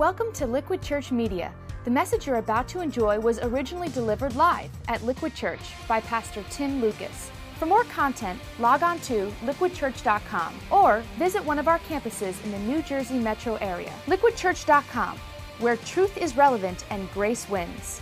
[0.00, 1.52] Welcome to Liquid Church Media.
[1.84, 6.42] The message you're about to enjoy was originally delivered live at Liquid Church by Pastor
[6.48, 7.30] Tim Lucas.
[7.58, 12.58] For more content, log on to liquidchurch.com or visit one of our campuses in the
[12.60, 13.92] New Jersey metro area.
[14.06, 15.18] Liquidchurch.com,
[15.58, 18.00] where truth is relevant and grace wins.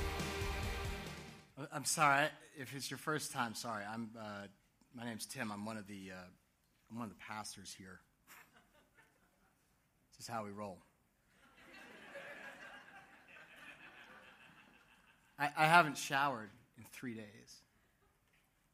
[1.72, 3.56] I'm sorry if it's your first time.
[3.56, 4.10] Sorry, I'm.
[4.16, 4.46] Uh,
[4.94, 5.50] my name's Tim.
[5.50, 6.12] I'm one of the.
[6.12, 6.28] Uh,
[6.92, 7.98] I'm one of the pastors here.
[10.16, 10.78] This is how we roll.
[15.38, 17.62] I, I haven't showered in three days.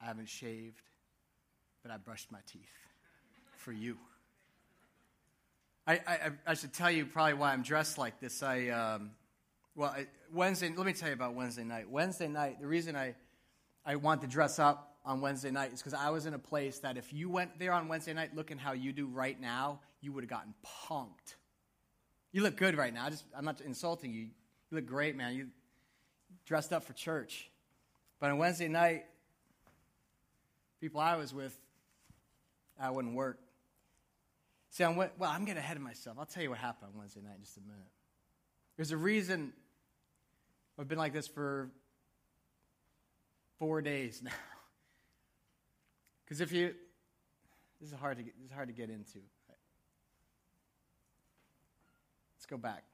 [0.01, 0.83] I haven't shaved,
[1.83, 2.63] but I brushed my teeth
[3.57, 3.97] for you.
[5.87, 8.43] I, I, I should tell you probably why I'm dressed like this.
[8.43, 9.11] I, um,
[9.75, 11.91] well, I, Wednesday, let me tell you about Wednesday night.
[11.91, 13.15] Wednesday night, the reason I,
[13.85, 16.79] I want to dress up on Wednesday night is because I was in a place
[16.79, 20.13] that if you went there on Wednesday night looking how you do right now, you
[20.13, 21.35] would have gotten punked.
[22.33, 23.05] You look good right now.
[23.07, 24.23] I just, I'm not insulting you.
[24.23, 24.31] You
[24.73, 25.35] look great, man.
[25.35, 25.49] You
[26.47, 27.51] dressed up for church.
[28.21, 29.05] But on Wednesday night,
[30.81, 31.57] people I was with,
[32.81, 33.39] I wouldn't work.
[34.71, 36.17] See, I'm, well, I'm getting ahead of myself.
[36.19, 37.87] I'll tell you what happened on Wednesday night in just a minute.
[38.77, 39.53] There's a reason
[40.79, 41.71] I've been like this for
[43.59, 44.33] four days now.
[46.25, 46.75] Because if you,
[47.81, 49.19] this is hard to get, this is hard to get into.
[52.37, 52.85] Let's go back.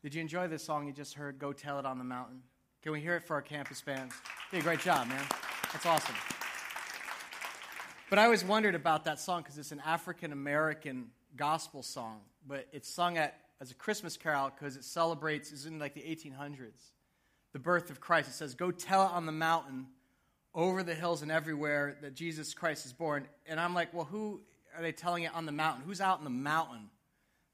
[0.00, 2.42] Did you enjoy this song you just heard, Go Tell It on the Mountain?
[2.82, 4.14] Can we hear it for our campus bands?
[4.52, 5.24] Hey, great job, man.
[5.72, 6.14] That's awesome.
[8.08, 12.68] But I always wondered about that song because it's an African American gospel song, but
[12.72, 16.92] it's sung at as a Christmas carol because it celebrates, is in like the 1800s,
[17.52, 18.28] the birth of Christ.
[18.28, 19.88] It says, Go tell it on the mountain,
[20.54, 23.26] over the hills and everywhere that Jesus Christ is born.
[23.48, 24.42] And I'm like, Well, who
[24.76, 25.82] are they telling it on the mountain?
[25.84, 26.88] Who's out in the mountain?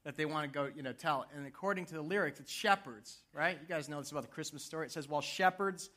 [0.05, 1.25] That they want to go, you know, tell.
[1.35, 3.57] And according to the lyrics, it's shepherds, right?
[3.59, 4.85] You guys know this about the Christmas story.
[4.85, 5.89] It says, while shepherds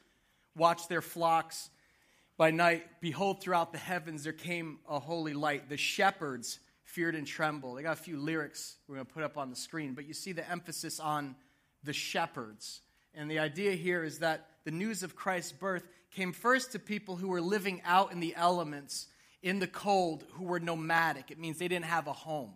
[0.56, 1.68] watch their flocks
[2.38, 5.68] by night, behold, throughout the heavens there came a holy light.
[5.68, 7.76] The shepherds feared and trembled.
[7.76, 10.14] They got a few lyrics we're going to put up on the screen, but you
[10.14, 11.36] see the emphasis on
[11.84, 12.80] the shepherds.
[13.14, 17.16] And the idea here is that the news of Christ's birth came first to people
[17.16, 19.06] who were living out in the elements,
[19.42, 21.30] in the cold, who were nomadic.
[21.30, 22.54] It means they didn't have a home.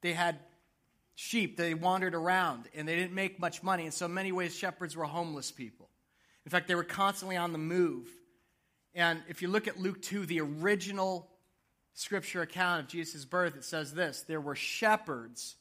[0.00, 0.38] They had
[1.16, 3.84] sheep, they wandered around, and they didn't make much money.
[3.84, 5.88] And so, in many ways, shepherds were homeless people.
[6.44, 8.08] In fact, they were constantly on the move.
[8.94, 11.28] And if you look at Luke 2, the original
[11.94, 15.56] scripture account of Jesus' birth, it says this there were shepherds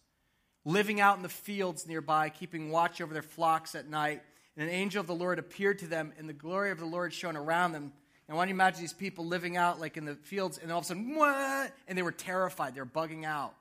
[0.65, 4.21] living out in the fields nearby, keeping watch over their flocks at night.
[4.57, 7.13] And an angel of the Lord appeared to them, and the glory of the Lord
[7.13, 7.91] shone around them.
[8.27, 10.79] And why don't you imagine these people living out like in the fields, and all
[10.79, 11.73] of a sudden, what?
[11.87, 12.73] And they were terrified.
[12.73, 13.53] They were bugging out.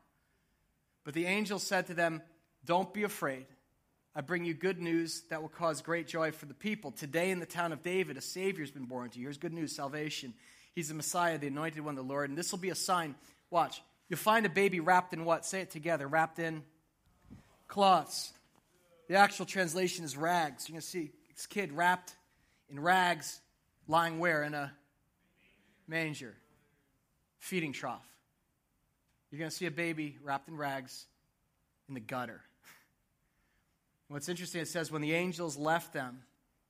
[1.05, 2.23] But the angel said to them,
[2.65, 3.47] Don't be afraid.
[4.17, 6.93] I bring you good news that will cause great joy for the people.
[6.93, 9.27] Today in the town of David, a Savior has been born to you.
[9.27, 10.35] Here's good news salvation.
[10.75, 12.31] He's the Messiah, the anointed one, the Lord.
[12.31, 13.15] And this will be a sign.
[13.51, 13.83] Watch.
[14.09, 15.45] You'll find a baby wrapped in what?
[15.45, 16.07] Say it together.
[16.07, 16.63] Wrapped in
[17.69, 18.33] cloths.
[19.09, 20.69] The actual translation is rags.
[20.69, 22.15] You're going to see this kid wrapped
[22.71, 23.41] in rags,
[23.89, 24.43] lying where?
[24.43, 24.73] In a
[25.87, 26.35] manger,
[27.39, 28.07] feeding trough.
[29.35, 31.07] You're going to see a baby wrapped in rags
[31.89, 32.41] in the gutter.
[34.09, 36.23] What's interesting, it says, when the angels left them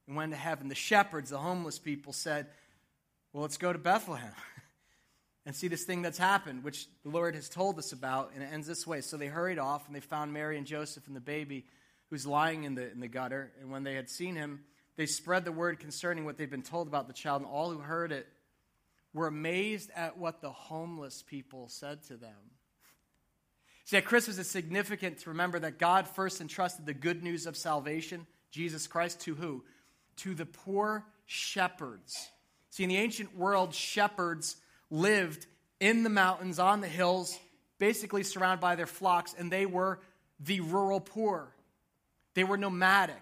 [0.06, 2.46] and went to heaven, the shepherds, the homeless people, said,
[3.34, 4.32] Well, let's go to Bethlehem
[5.44, 8.30] and see this thing that's happened, which the Lord has told us about.
[8.32, 9.02] And it ends this way.
[9.02, 11.66] So they hurried off and they found Mary and Joseph and the baby
[12.08, 13.52] who's lying in the, in the gutter.
[13.60, 14.60] And when they had seen him,
[14.96, 17.42] they spread the word concerning what they'd been told about the child.
[17.42, 18.26] And all who heard it
[19.12, 22.53] were amazed at what the homeless people said to them.
[23.84, 27.56] See, at Christmas, it's significant to remember that God first entrusted the good news of
[27.56, 29.62] salvation, Jesus Christ, to who?
[30.18, 32.12] To the poor shepherds.
[32.70, 34.56] See, in the ancient world, shepherds
[34.90, 35.46] lived
[35.80, 37.38] in the mountains, on the hills,
[37.78, 40.00] basically surrounded by their flocks, and they were
[40.40, 41.54] the rural poor.
[42.34, 43.16] They were nomadic.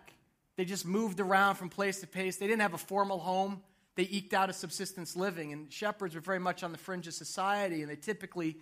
[0.56, 2.36] They just moved around from place to place.
[2.36, 3.62] They didn't have a formal home.
[3.96, 5.52] They eked out a subsistence living.
[5.52, 8.58] And shepherds were very much on the fringe of society, and they typically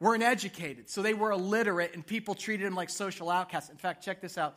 [0.00, 0.90] weren't educated.
[0.90, 3.70] So they were illiterate, and people treated them like social outcasts.
[3.70, 4.56] In fact, check this out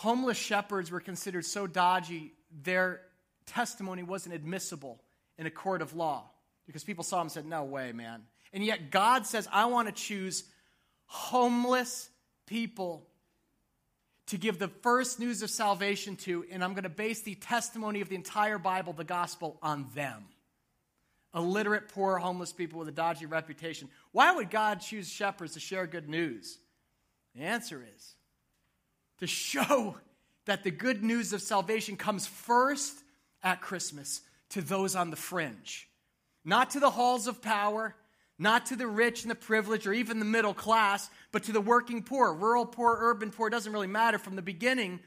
[0.00, 3.02] homeless shepherds were considered so dodgy, their
[3.44, 4.98] testimony wasn't admissible
[5.36, 6.30] in a court of law
[6.66, 8.22] because people saw them and said, No way, man.
[8.52, 10.44] And yet God says, I want to choose
[11.04, 12.08] homeless
[12.46, 13.06] people
[14.28, 18.00] to give the first news of salvation to, and I'm going to base the testimony
[18.00, 20.24] of the entire Bible, the gospel, on them
[21.34, 23.88] illiterate, poor, homeless people with a dodgy reputation.
[24.12, 26.58] Why would God choose shepherds to share good news?
[27.34, 28.14] The answer is
[29.18, 29.96] to show
[30.46, 32.96] that the good news of salvation comes first
[33.42, 35.88] at Christmas to those on the fringe,
[36.44, 37.94] not to the halls of power,
[38.38, 41.60] not to the rich and the privileged or even the middle class, but to the
[41.60, 42.32] working poor.
[42.32, 44.18] Rural poor, urban poor, doesn't really matter.
[44.18, 44.98] From the beginning,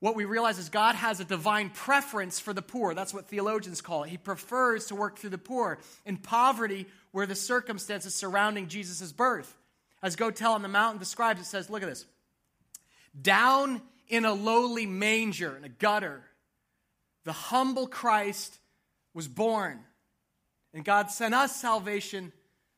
[0.00, 2.94] what we realize is God has a divine preference for the poor.
[2.94, 4.10] That's what theologians call it.
[4.10, 9.56] He prefers to work through the poor in poverty where the circumstances surrounding Jesus' birth.
[10.02, 12.04] As Go Tell on the Mountain describes, it says, look at this.
[13.20, 16.22] Down in a lowly manger, in a gutter,
[17.24, 18.58] the humble Christ
[19.14, 19.80] was born.
[20.74, 22.32] And God sent us salvation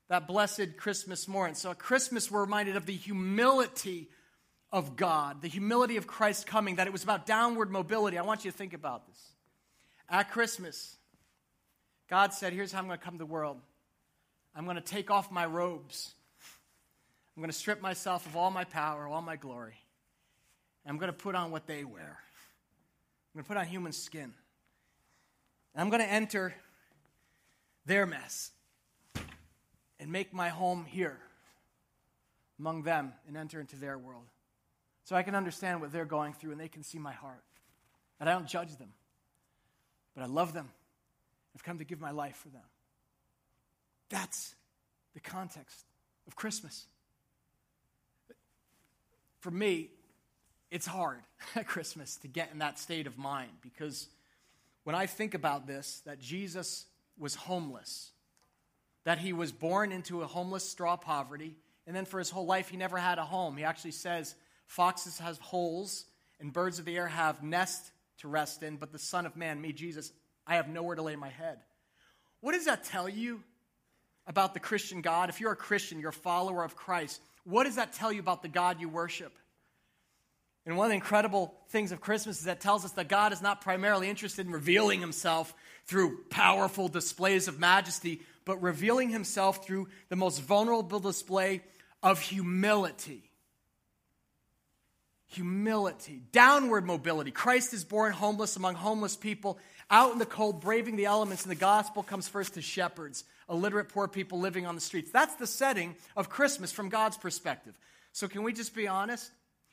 [0.08, 1.56] that blessed Christmas morning.
[1.56, 4.08] So at Christmas, we're reminded of the humility
[4.70, 8.18] of God, the humility of Christ coming, that it was about downward mobility.
[8.18, 9.32] I want you to think about this.
[10.10, 10.96] At Christmas,
[12.08, 13.58] God said, Here's how I'm going to come to the world
[14.54, 16.14] I'm going to take off my robes,
[17.36, 19.76] I'm going to strip myself of all my power, all my glory,
[20.84, 22.18] and I'm going to put on what they wear.
[23.34, 24.34] I'm going to put on human skin.
[25.74, 26.54] And I'm going to enter
[27.86, 28.50] their mess
[30.00, 31.18] and make my home here
[32.58, 34.24] among them and enter into their world.
[35.08, 37.42] So I can understand what they're going through and they can see my heart.
[38.20, 38.92] And I don't judge them,
[40.14, 40.68] but I love them.
[41.54, 42.66] I've come to give my life for them.
[44.10, 44.54] That's
[45.14, 45.86] the context
[46.26, 46.84] of Christmas.
[49.40, 49.88] For me,
[50.70, 51.20] it's hard
[51.56, 54.10] at Christmas to get in that state of mind because
[54.84, 56.84] when I think about this, that Jesus
[57.18, 58.10] was homeless,
[59.04, 61.56] that he was born into a homeless straw poverty,
[61.86, 63.56] and then for his whole life he never had a home.
[63.56, 64.34] He actually says,
[64.68, 66.04] Foxes have holes,
[66.38, 69.60] and birds of the air have nests to rest in, but the Son of Man,
[69.60, 70.12] me, Jesus,
[70.46, 71.58] I have nowhere to lay my head.
[72.40, 73.42] What does that tell you
[74.26, 75.30] about the Christian God?
[75.30, 78.42] If you're a Christian, you're a follower of Christ, what does that tell you about
[78.42, 79.36] the God you worship?
[80.66, 83.40] And one of the incredible things of Christmas is that tells us that God is
[83.40, 85.54] not primarily interested in revealing himself
[85.86, 91.62] through powerful displays of majesty, but revealing himself through the most vulnerable display
[92.02, 93.27] of humility.
[95.28, 97.30] Humility, downward mobility.
[97.30, 99.58] Christ is born homeless among homeless people,
[99.90, 103.90] out in the cold, braving the elements, and the gospel comes first to shepherds, illiterate
[103.90, 105.10] poor people living on the streets.
[105.10, 107.74] That's the setting of Christmas from God's perspective.
[108.12, 109.30] So, can we just be honest?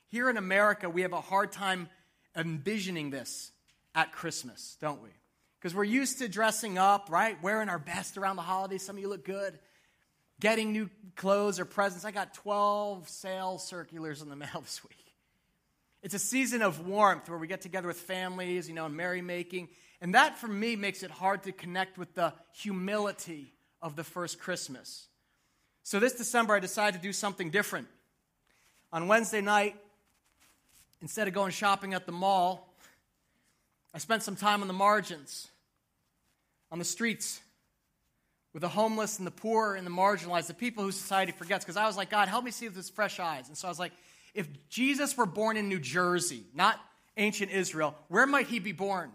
[0.10, 1.90] Here in America, we have a hard time
[2.36, 3.52] envisioning this
[3.94, 5.10] at Christmas, don't we?
[5.60, 7.42] Because we're used to dressing up, right?
[7.42, 8.84] Wearing our best around the holidays.
[8.84, 9.58] Some of you look good.
[10.40, 12.06] Getting new clothes or presents.
[12.06, 15.05] I got 12 sales circulars in the mail this week.
[16.06, 19.70] It's a season of warmth where we get together with families, you know, and merrymaking.
[20.02, 24.38] And that, for me, makes it hard to connect with the humility of the first
[24.38, 25.08] Christmas.
[25.82, 27.88] So this December, I decided to do something different.
[28.94, 29.78] On Wednesday night,
[31.02, 32.72] instead of going shopping at the mall,
[33.92, 35.48] I spent some time on the margins,
[36.72, 37.42] on the streets,
[38.54, 41.66] with the homeless and the poor and the marginalized, the people whose society forgets.
[41.66, 43.48] Because I was like, God, help me see with fresh eyes.
[43.48, 43.92] And so I was like,
[44.36, 46.80] if Jesus were born in New Jersey, not
[47.18, 49.12] ancient Israel, where might he be born?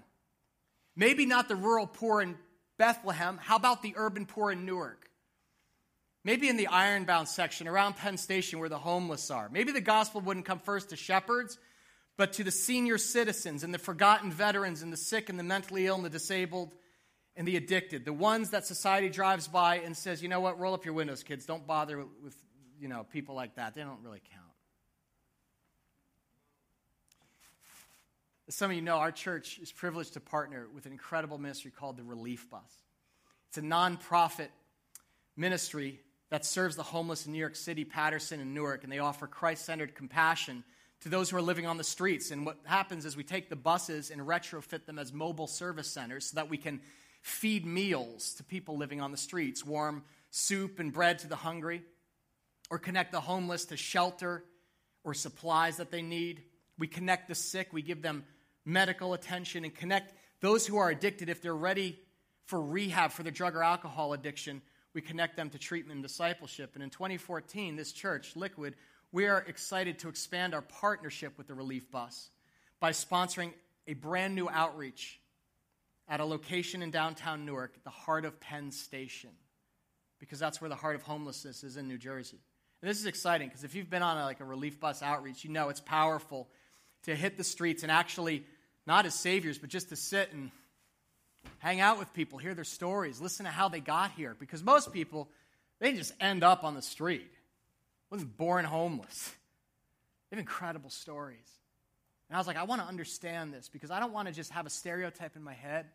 [0.96, 2.36] Maybe not the rural poor in
[2.78, 3.38] Bethlehem.
[3.40, 5.08] How about the urban poor in Newark?
[6.24, 9.48] Maybe in the ironbound section around Penn Station where the homeless are.
[9.50, 11.58] Maybe the gospel wouldn't come first to shepherds,
[12.16, 15.86] but to the senior citizens and the forgotten veterans and the sick and the mentally
[15.86, 16.74] ill and the disabled
[17.36, 20.74] and the addicted, the ones that society drives by and says, you know what, roll
[20.74, 21.46] up your windows, kids.
[21.46, 22.36] Don't bother with,
[22.78, 23.74] you know, people like that.
[23.74, 24.49] They don't really count.
[28.50, 31.70] As some of you know, our church is privileged to partner with an incredible ministry
[31.70, 32.82] called the Relief Bus.
[33.46, 34.48] It's a nonprofit
[35.36, 39.28] ministry that serves the homeless in New York City, Paterson, and Newark, and they offer
[39.28, 40.64] Christ centered compassion
[41.02, 42.32] to those who are living on the streets.
[42.32, 46.26] And what happens is we take the buses and retrofit them as mobile service centers
[46.26, 46.80] so that we can
[47.22, 50.02] feed meals to people living on the streets, warm
[50.32, 51.84] soup and bread to the hungry,
[52.68, 54.42] or connect the homeless to shelter
[55.04, 56.42] or supplies that they need.
[56.80, 58.24] We connect the sick, we give them
[58.64, 61.98] medical attention, and connect those who are addicted if they're ready
[62.44, 64.62] for rehab for their drug or alcohol addiction.
[64.92, 66.72] We connect them to treatment and discipleship.
[66.74, 68.74] And in 2014, this church, Liquid,
[69.12, 72.30] we are excited to expand our partnership with the Relief Bus
[72.80, 73.52] by sponsoring
[73.86, 75.20] a brand new outreach
[76.08, 79.30] at a location in downtown Newark, the heart of Penn Station,
[80.18, 82.40] because that's where the heart of homelessness is in New Jersey.
[82.82, 85.44] And this is exciting because if you've been on a, like a relief bus outreach,
[85.44, 86.48] you know it's powerful
[87.04, 88.44] to hit the streets and actually,
[88.86, 90.50] not as saviors, but just to sit and
[91.58, 94.36] hang out with people, hear their stories, listen to how they got here.
[94.38, 95.28] Because most people,
[95.78, 97.30] they just end up on the street
[98.10, 99.32] wasn't born homeless.
[100.30, 101.48] They have incredible stories.
[102.28, 104.50] And I was like, I want to understand this because I don't want to just
[104.52, 105.86] have a stereotype in my head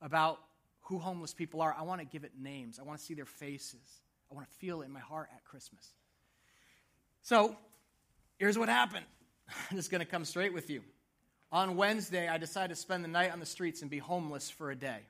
[0.00, 0.40] about
[0.82, 1.74] who homeless people are.
[1.76, 2.78] I want to give it names.
[2.78, 4.00] I want to see their faces.
[4.30, 5.84] I want to feel it in my heart at Christmas.
[7.22, 7.56] So,
[8.38, 9.04] here's what happened.
[9.70, 10.82] this just going to come straight with you.
[11.52, 14.70] On Wednesday, I decided to spend the night on the streets and be homeless for
[14.70, 15.00] a day.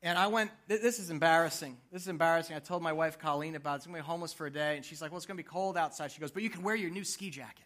[0.00, 1.76] And I went, this is embarrassing.
[1.90, 2.54] This is embarrassing.
[2.54, 3.76] I told my wife, Colleen, about it.
[3.76, 4.76] It's going to be homeless for a day.
[4.76, 6.12] And she's like, well, it's going to be cold outside.
[6.12, 7.64] She goes, but you can wear your new ski jacket.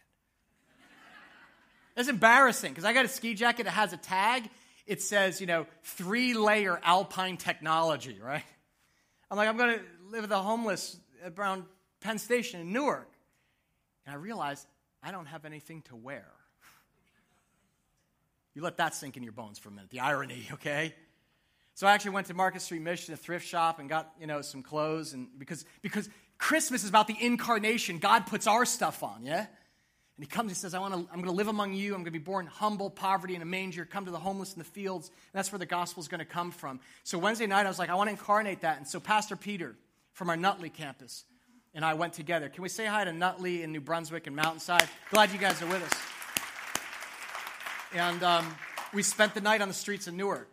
[1.95, 4.49] It's embarrassing because I got a ski jacket that has a tag.
[4.87, 8.43] It says, you know, three layer alpine technology, right?
[9.29, 10.97] I'm like, I'm going to live with the homeless
[11.37, 11.65] around
[12.01, 13.09] Penn Station in Newark.
[14.07, 14.65] And I realized
[15.03, 16.25] I don't have anything to wear.
[18.55, 20.93] You let that sink in your bones for a minute, the irony, okay?
[21.75, 24.41] So I actually went to Market Street Mission, a thrift shop, and got, you know,
[24.41, 25.13] some clothes.
[25.13, 26.07] And because, because
[26.37, 29.39] Christmas is about the incarnation, God puts our stuff on, yeah?
[29.39, 31.95] And he comes, he says, I want to, I'm going to live among you.
[31.95, 34.59] I'm going to be born humble, poverty in a manger, come to the homeless in
[34.59, 35.07] the fields.
[35.07, 36.79] And that's where the gospel is going to come from.
[37.03, 38.77] So Wednesday night, I was like, I want to incarnate that.
[38.77, 39.75] And so Pastor Peter
[40.11, 41.25] from our Nutley campus
[41.73, 42.49] and I went together.
[42.49, 44.87] Can we say hi to Nutley in New Brunswick and Mountainside?
[45.11, 45.93] Glad you guys are with us.
[47.95, 48.55] And um,
[48.93, 50.49] we spent the night on the streets of Newark.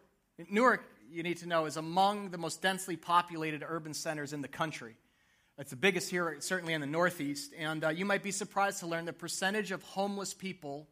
[0.50, 4.48] Newark, you need to know, is among the most densely populated urban centers in the
[4.48, 4.96] country.
[5.58, 7.52] It's the biggest here, certainly in the Northeast.
[7.58, 10.88] And uh, you might be surprised to learn the percentage of homeless people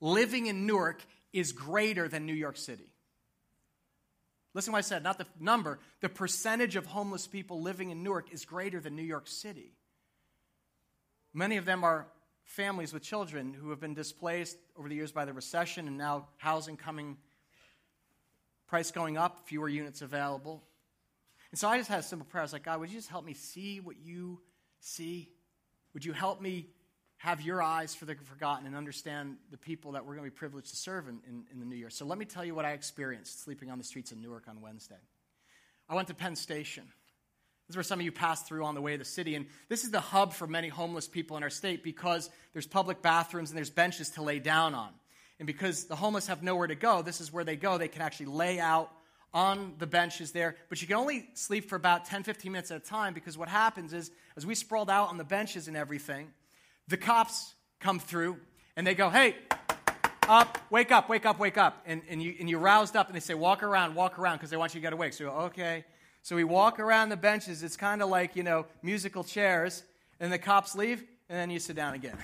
[0.00, 1.02] living in Newark
[1.32, 2.91] is greater than New York City.
[4.54, 5.78] Listen to what I said, not the number.
[6.00, 9.72] The percentage of homeless people living in Newark is greater than New York City.
[11.32, 12.06] Many of them are
[12.44, 16.28] families with children who have been displaced over the years by the recession and now
[16.36, 17.16] housing coming,
[18.66, 20.62] price going up, fewer units available.
[21.50, 22.42] And so I just had a simple prayer.
[22.42, 24.40] I was like, God, would you just help me see what you
[24.80, 25.30] see?
[25.94, 26.68] Would you help me
[27.22, 30.36] have your eyes for the forgotten and understand the people that we're going to be
[30.36, 31.88] privileged to serve in, in, in, the new year?
[31.88, 34.60] So let me tell you what I experienced sleeping on the streets of Newark on
[34.60, 34.98] Wednesday.
[35.88, 36.82] I went to Penn Station.
[36.82, 39.36] This is where some of you passed through on the way to the city.
[39.36, 43.02] And this is the hub for many homeless people in our state because there's public
[43.02, 44.90] bathrooms and there's benches to lay down on.
[45.38, 47.78] And because the homeless have nowhere to go, this is where they go.
[47.78, 48.90] They can actually lay out
[49.32, 52.78] on the benches there, but you can only sleep for about 10, 15 minutes at
[52.78, 56.32] a time because what happens is, as we sprawled out on the benches and everything,
[56.88, 58.38] the cops come through
[58.76, 59.36] and they go, hey,
[60.28, 61.82] up, wake up, wake up, wake up.
[61.86, 64.50] And, and, you, and you're roused up and they say, walk around, walk around because
[64.50, 65.12] they want you to get awake.
[65.12, 65.84] So go, okay.
[66.22, 67.62] So we walk around the benches.
[67.62, 69.82] It's kind of like, you know, musical chairs.
[70.20, 72.16] And the cops leave and then you sit down again.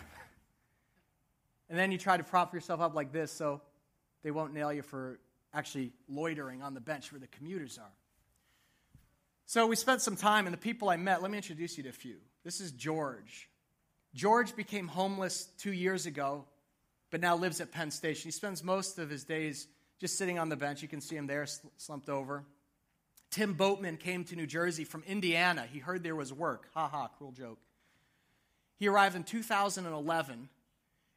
[1.69, 3.61] And then you try to prop yourself up like this so
[4.23, 5.19] they won't nail you for
[5.53, 7.93] actually loitering on the bench where the commuters are.
[9.47, 11.89] So we spent some time, and the people I met, let me introduce you to
[11.89, 12.17] a few.
[12.45, 13.49] This is George.
[14.15, 16.45] George became homeless two years ago,
[17.11, 18.29] but now lives at Penn Station.
[18.29, 19.67] He spends most of his days
[20.01, 20.83] just sitting on the bench.
[20.83, 21.47] You can see him there,
[21.77, 22.45] slumped over.
[23.31, 25.67] Tim Boatman came to New Jersey from Indiana.
[25.71, 26.69] He heard there was work.
[26.75, 27.59] Ha ha, cruel joke.
[28.79, 30.49] He arrived in 2011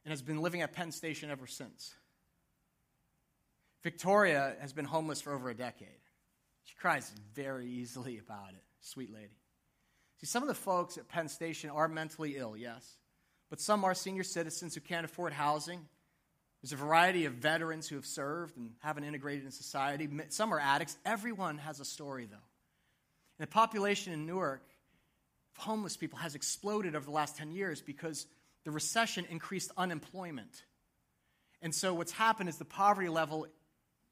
[0.04, 1.94] and has been living at Penn Station ever since.
[3.82, 5.88] Victoria has been homeless for over a decade.
[6.64, 8.62] She cries very easily about it.
[8.80, 9.41] Sweet lady.
[10.22, 12.96] See, some of the folks at Penn Station are mentally ill, yes,
[13.50, 15.80] but some are senior citizens who can't afford housing.
[16.62, 20.08] There's a variety of veterans who have served and haven't integrated in society.
[20.28, 20.96] Some are addicts.
[21.04, 22.36] Everyone has a story, though.
[23.38, 24.62] And the population in Newark
[25.56, 28.28] of homeless people has exploded over the last 10 years because
[28.62, 30.62] the recession increased unemployment.
[31.62, 33.48] And so what's happened is the poverty level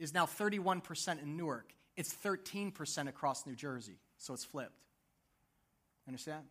[0.01, 1.73] is now 31% in Newark.
[1.97, 4.90] It's 13% across New Jersey, so it's flipped.
[6.11, 6.43] Understand?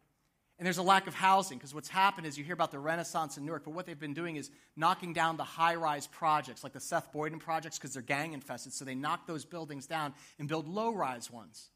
[0.57, 3.35] And there's a lack of housing because what's happened is you hear about the Renaissance
[3.35, 6.71] in Newark, but what they've been doing is knocking down the high rise projects, like
[6.71, 8.71] the Seth Boyden projects, because they're gang infested.
[8.71, 11.71] So they knock those buildings down and build low rise ones,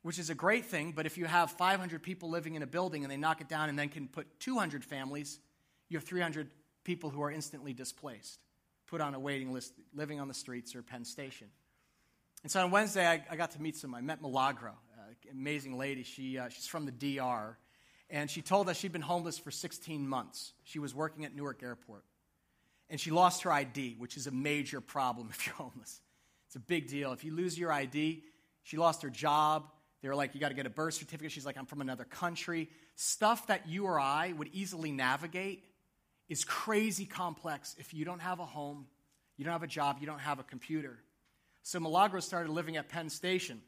[0.00, 0.92] which is a great thing.
[0.92, 3.68] But if you have 500 people living in a building and they knock it down
[3.68, 5.38] and then can put 200 families,
[5.90, 6.48] you have 300
[6.84, 8.40] people who are instantly displaced
[8.86, 11.48] put on a waiting list, living on the streets or Penn Station.
[12.42, 13.94] And so on Wednesday, I, I got to meet some.
[13.94, 14.72] I met Milagro,
[15.30, 16.02] amazing lady.
[16.02, 17.56] She, uh, she's from the DR.
[18.10, 20.52] And she told us she'd been homeless for 16 months.
[20.64, 22.04] She was working at Newark Airport.
[22.90, 26.00] And she lost her ID, which is a major problem if you're homeless.
[26.46, 27.12] It's a big deal.
[27.12, 28.22] If you lose your ID,
[28.62, 29.68] she lost her job.
[30.00, 31.32] They were like, you got to get a birth certificate.
[31.32, 32.70] She's like, I'm from another country.
[32.94, 35.64] Stuff that you or I would easily navigate
[36.28, 38.86] is crazy complex if you don't have a home,
[39.36, 40.98] you don't have a job, you don't have a computer.
[41.62, 43.60] So Milagro started living at Penn Station.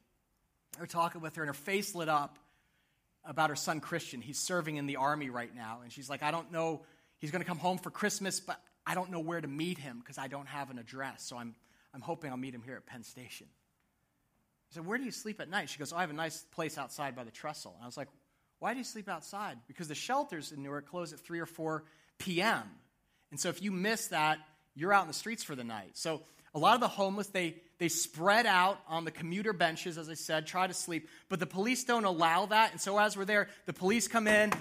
[0.79, 2.39] We are talking with her, and her face lit up
[3.25, 4.21] about her son Christian.
[4.21, 5.81] He's serving in the army right now.
[5.83, 6.83] And she's like, I don't know,
[7.19, 9.99] he's going to come home for Christmas, but I don't know where to meet him
[9.99, 11.23] because I don't have an address.
[11.25, 11.55] So I'm,
[11.95, 13.47] I'm hoping I'll meet him here at Penn Station.
[14.71, 15.69] I said, Where do you sleep at night?
[15.69, 17.73] She goes, oh, I have a nice place outside by the trestle.
[17.77, 18.09] And I was like,
[18.59, 19.59] Why do you sleep outside?
[19.67, 21.85] Because the shelters in Newark close at 3 or 4
[22.19, 22.63] p.m.
[23.31, 24.39] And so if you miss that,
[24.75, 25.91] you're out in the streets for the night.
[25.95, 26.23] So
[26.55, 30.15] a lot of the homeless, they, they spread out on the commuter benches, as I
[30.15, 31.09] said, try to sleep.
[31.31, 32.73] But the police don't allow that.
[32.73, 34.53] And so as we're there, the police come in,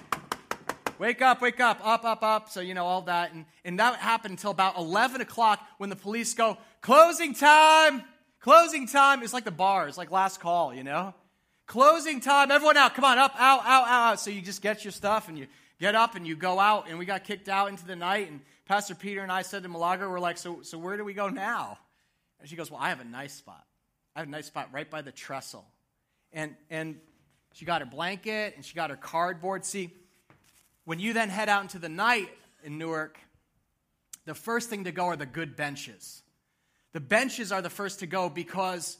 [0.98, 2.48] wake up, wake up, up, up, up.
[2.48, 3.34] So, you know, all that.
[3.34, 8.02] And, and that happened until about 11 o'clock when the police go, closing time,
[8.40, 9.22] closing time.
[9.22, 11.12] It's like the bar, it's like last call, you know?
[11.66, 14.20] Closing time, everyone out, come on, up, out, out, out, out.
[14.20, 15.46] So you just get your stuff and you
[15.78, 16.88] get up and you go out.
[16.88, 18.30] And we got kicked out into the night.
[18.30, 21.12] And Pastor Peter and I said to Milagro, we're like, so, so where do we
[21.12, 21.76] go now?
[22.40, 23.64] And she goes, Well, I have a nice spot.
[24.14, 25.64] I have a nice spot right by the trestle.
[26.32, 27.00] And, and
[27.54, 29.64] she got her blanket and she got her cardboard.
[29.64, 29.90] See,
[30.84, 32.28] when you then head out into the night
[32.64, 33.18] in Newark,
[34.24, 36.22] the first thing to go are the good benches.
[36.92, 38.98] The benches are the first to go because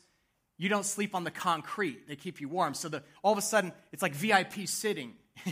[0.59, 2.07] you don't sleep on the concrete.
[2.07, 2.75] They keep you warm.
[2.75, 5.15] So the, all of a sudden, it's like VIP sitting.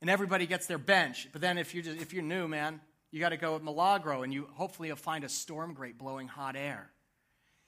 [0.00, 1.28] and everybody gets their bench.
[1.32, 2.80] But then if you're, just, if you're new, man,
[3.10, 6.28] you got to go with Milagro, and you hopefully you'll find a storm grate blowing
[6.28, 6.90] hot air.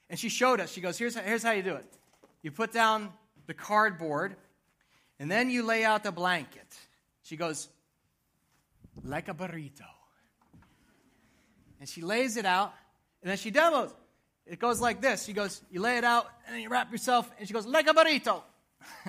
[0.09, 0.71] And she showed us.
[0.71, 1.87] She goes, here's, here's how you do it.
[2.43, 3.13] You put down
[3.47, 4.37] the cardboard,
[5.19, 6.67] and then you lay out the blanket.
[7.23, 7.69] She goes,
[9.03, 9.83] like a burrito.
[11.81, 12.73] And she lays it out,
[13.23, 13.93] and then she demos.
[14.47, 15.25] It goes like this.
[15.25, 17.89] She goes, you lay it out, and then you wrap yourself, and she goes, like
[17.89, 18.43] a burrito.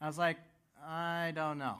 [0.00, 0.36] I was like,
[0.86, 1.76] I don't know.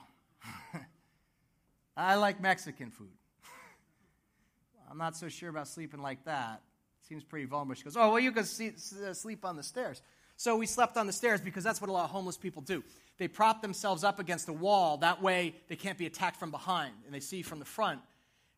[1.96, 3.12] I like Mexican food.
[4.90, 6.62] I'm not so sure about sleeping like that.
[7.08, 7.74] Seems pretty vulnerable.
[7.74, 8.72] She goes, Oh, well, you can see,
[9.06, 10.02] uh, sleep on the stairs.
[10.36, 12.84] So we slept on the stairs because that's what a lot of homeless people do.
[13.18, 14.98] They prop themselves up against a wall.
[14.98, 18.00] That way they can't be attacked from behind and they see from the front.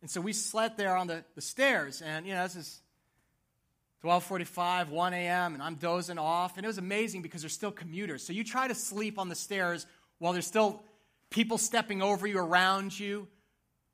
[0.03, 2.03] And so we slept there on the, the stairs.
[2.03, 2.81] And, you know, this is
[4.03, 6.57] 1245, 1 a.m., and I'm dozing off.
[6.57, 8.23] And it was amazing because there's still commuters.
[8.27, 9.87] So you try to sleep on the stairs
[10.19, 10.83] while there's still
[11.31, 13.29] people stepping over you, around you,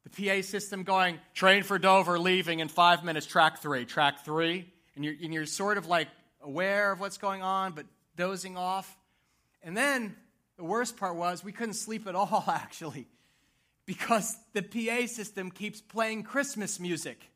[0.07, 4.71] the PA system going, train for Dover, leaving in five minutes, track three, track three.
[4.95, 6.09] And you're, and you're sort of like
[6.41, 8.97] aware of what's going on, but dozing off.
[9.63, 10.15] And then
[10.57, 13.09] the worst part was we couldn't sleep at all, actually,
[13.85, 17.31] because the PA system keeps playing Christmas music.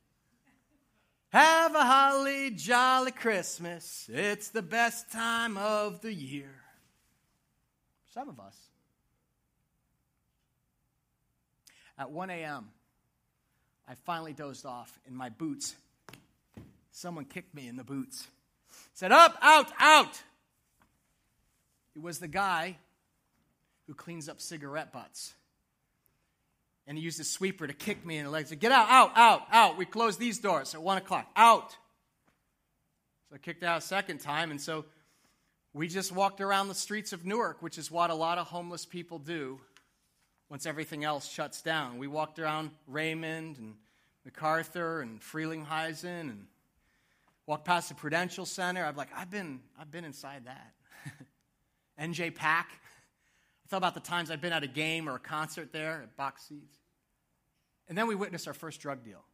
[1.31, 4.09] Have a holly jolly Christmas.
[4.13, 6.55] It's the best time of the year.
[8.15, 8.70] Some of us.
[12.01, 12.71] At 1 a.m.,
[13.87, 15.77] I finally dozed off in my boots.
[16.93, 18.27] Someone kicked me in the boots.
[18.95, 20.23] Said, Up, out, out.
[21.95, 22.79] It was the guy
[23.87, 25.35] who cleans up cigarette butts.
[26.87, 28.49] And he used a sweeper to kick me in the legs.
[28.49, 29.77] Said, Get out, out, out, out.
[29.77, 31.29] We close these doors at 1 o'clock.
[31.37, 31.73] Out.
[33.29, 34.51] So I kicked out a second time.
[34.51, 34.87] And so
[35.75, 38.87] we just walked around the streets of Newark, which is what a lot of homeless
[38.87, 39.61] people do
[40.51, 41.97] once everything else shuts down.
[41.97, 43.75] We walked around Raymond and
[44.29, 46.47] McCarter and Frelinghuysen and
[47.47, 48.85] walked past the Prudential Center.
[48.85, 50.75] I'm like, I've been, I've been inside that.
[52.01, 52.37] NJPAC.
[52.41, 52.67] I
[53.69, 56.49] thought about the times I've been at a game or a concert there at box
[56.49, 56.77] seats.
[57.89, 59.25] And then we witnessed our first drug deal.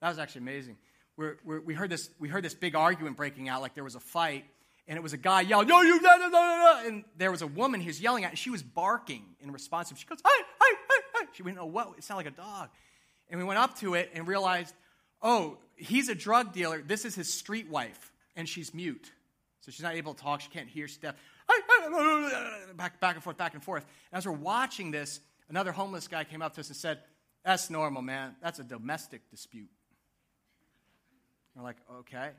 [0.00, 0.76] That was actually amazing.
[1.16, 3.94] We're, we're, we, heard this, we heard this big argument breaking out, like there was
[3.94, 4.44] a fight
[4.88, 7.46] and it was a guy yelling, "Yo, you!" Da, da, da, and there was a
[7.46, 9.92] woman he was yelling at, and she was barking in response.
[9.96, 11.94] She goes, "Hey, hey, hey, hey!" She went, "Oh, what?
[11.98, 12.70] It sounded like a dog."
[13.28, 14.74] And we went up to it and realized,
[15.22, 16.82] "Oh, he's a drug dealer.
[16.82, 19.12] This is his street wife, and she's mute,
[19.60, 20.40] so she's not able to talk.
[20.40, 20.88] She can't hear.
[21.00, 21.14] Deaf."
[22.76, 23.84] Back, back and forth, back and forth.
[24.10, 27.02] And as we're watching this, another homeless guy came up to us and said,
[27.44, 28.36] "That's normal, man.
[28.42, 29.70] That's a domestic dispute."
[31.54, 32.32] We're like, "Okay."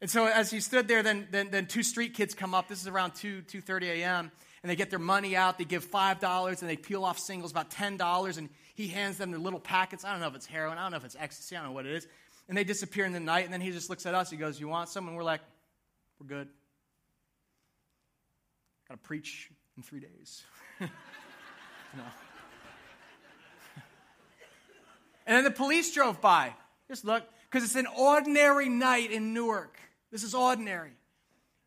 [0.00, 2.68] And so as he stood there, then, then, then two street kids come up.
[2.68, 4.32] This is around 2, 2.30 a.m.
[4.62, 5.58] And they get their money out.
[5.58, 8.38] They give $5 and they peel off singles, about $10.
[8.38, 10.04] And he hands them their little packets.
[10.04, 10.78] I don't know if it's heroin.
[10.78, 11.56] I don't know if it's ecstasy.
[11.56, 12.06] I don't know what it is.
[12.48, 13.44] And they disappear in the night.
[13.44, 14.30] And then he just looks at us.
[14.30, 15.06] He goes, you want some?
[15.06, 15.40] And we're like,
[16.18, 16.48] we're good.
[18.88, 20.42] Got to preach in three days.
[20.80, 20.88] no.
[25.26, 26.54] and then the police drove by.
[26.88, 29.79] Just look, because it's an ordinary night in Newark.
[30.10, 30.92] This is ordinary.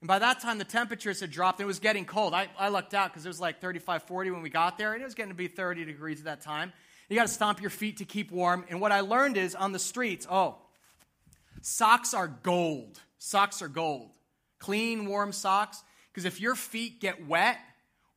[0.02, 2.34] And by that time, the temperatures had dropped and it was getting cold.
[2.34, 5.02] I, I lucked out because it was like 35, 40 when we got there, and
[5.02, 6.74] it was getting to be 30 degrees at that time.
[7.10, 8.66] You got to stomp your feet to keep warm.
[8.70, 10.58] And what I learned is on the streets, oh,
[11.62, 13.00] socks are gold.
[13.18, 14.10] Socks are gold.
[14.60, 15.84] Clean, warm socks.
[16.12, 17.58] Because if your feet get wet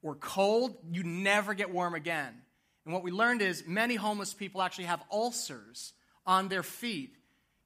[0.03, 2.35] or cold, you never get warm again.
[2.85, 5.93] And what we learned is many homeless people actually have ulcers
[6.25, 7.16] on their feet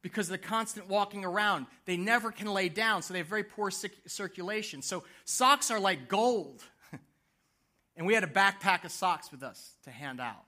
[0.03, 1.67] because of the constant walking around.
[1.85, 4.83] They never can lay down, so they have very poor circulation.
[4.83, 6.63] So socks are like gold.
[7.97, 10.45] and we had a backpack of socks with us to hand out.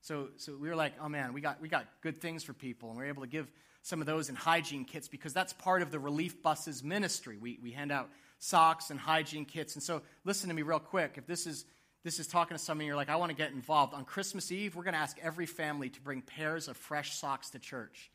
[0.00, 2.88] So, so we were like, oh man, we got, we got good things for people.
[2.88, 3.50] And we were able to give
[3.82, 7.36] some of those in hygiene kits because that's part of the relief buses ministry.
[7.38, 9.74] We, we hand out socks and hygiene kits.
[9.74, 11.14] And so listen to me real quick.
[11.16, 11.64] If this is
[12.04, 13.92] this is talking to somebody you're like, I want to get involved.
[13.92, 17.50] On Christmas Eve, we're going to ask every family to bring pairs of fresh socks
[17.50, 18.10] to church,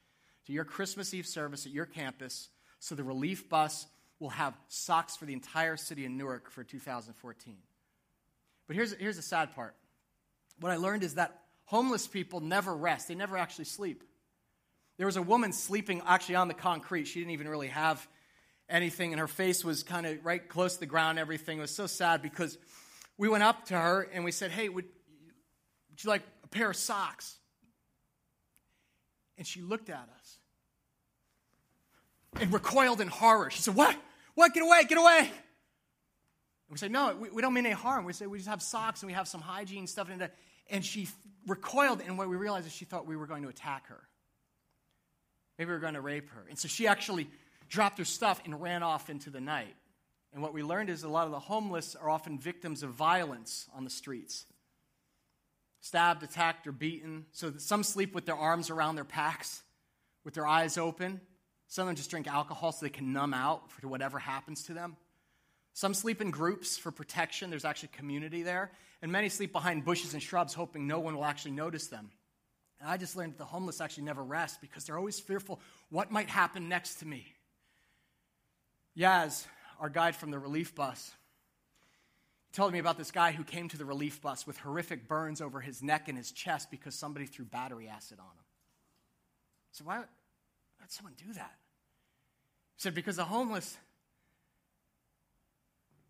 [0.45, 3.87] to your Christmas Eve service at your campus, so the relief bus
[4.19, 7.57] will have socks for the entire city of Newark for 2014.
[8.67, 9.75] But here's, here's the sad part.
[10.59, 14.03] What I learned is that homeless people never rest, they never actually sleep.
[14.97, 17.05] There was a woman sleeping actually on the concrete.
[17.05, 18.07] She didn't even really have
[18.69, 21.57] anything, and her face was kind of right close to the ground, everything.
[21.57, 22.57] It was so sad because
[23.17, 24.85] we went up to her and we said, Hey, would,
[25.89, 27.35] would you like a pair of socks?
[29.37, 30.39] And she looked at us
[32.39, 33.49] and recoiled in horror.
[33.49, 33.95] She said, What?
[34.35, 34.53] What?
[34.53, 35.19] Get away, get away.
[35.19, 35.29] And
[36.69, 38.05] we said, No, we, we don't mean any harm.
[38.05, 40.09] We said, We just have socks and we have some hygiene stuff.
[40.09, 40.29] And,
[40.69, 41.07] and she
[41.47, 44.01] recoiled, and what we realized is she thought we were going to attack her.
[45.57, 46.45] Maybe we were going to rape her.
[46.49, 47.29] And so she actually
[47.69, 49.75] dropped her stuff and ran off into the night.
[50.33, 53.67] And what we learned is a lot of the homeless are often victims of violence
[53.75, 54.45] on the streets
[55.83, 57.25] stabbed, attacked, or beaten.
[57.33, 59.61] So that some sleep with their arms around their packs,
[60.23, 61.19] with their eyes open.
[61.67, 64.73] Some of them just drink alcohol so they can numb out for whatever happens to
[64.73, 64.95] them.
[65.73, 67.49] Some sleep in groups for protection.
[67.49, 68.71] There's actually community there.
[69.01, 72.11] And many sleep behind bushes and shrubs, hoping no one will actually notice them.
[72.79, 76.11] And I just learned that the homeless actually never rest because they're always fearful what
[76.11, 77.25] might happen next to me.
[78.97, 79.45] Yaz,
[79.81, 81.11] our guide from the relief bus,
[82.53, 85.59] told me about this guy who came to the relief bus with horrific burns over
[85.59, 88.45] his neck and his chest because somebody threw battery acid on him.
[89.71, 90.05] So why, why
[90.81, 91.55] would someone do that?
[92.75, 93.75] He said, because the homeless,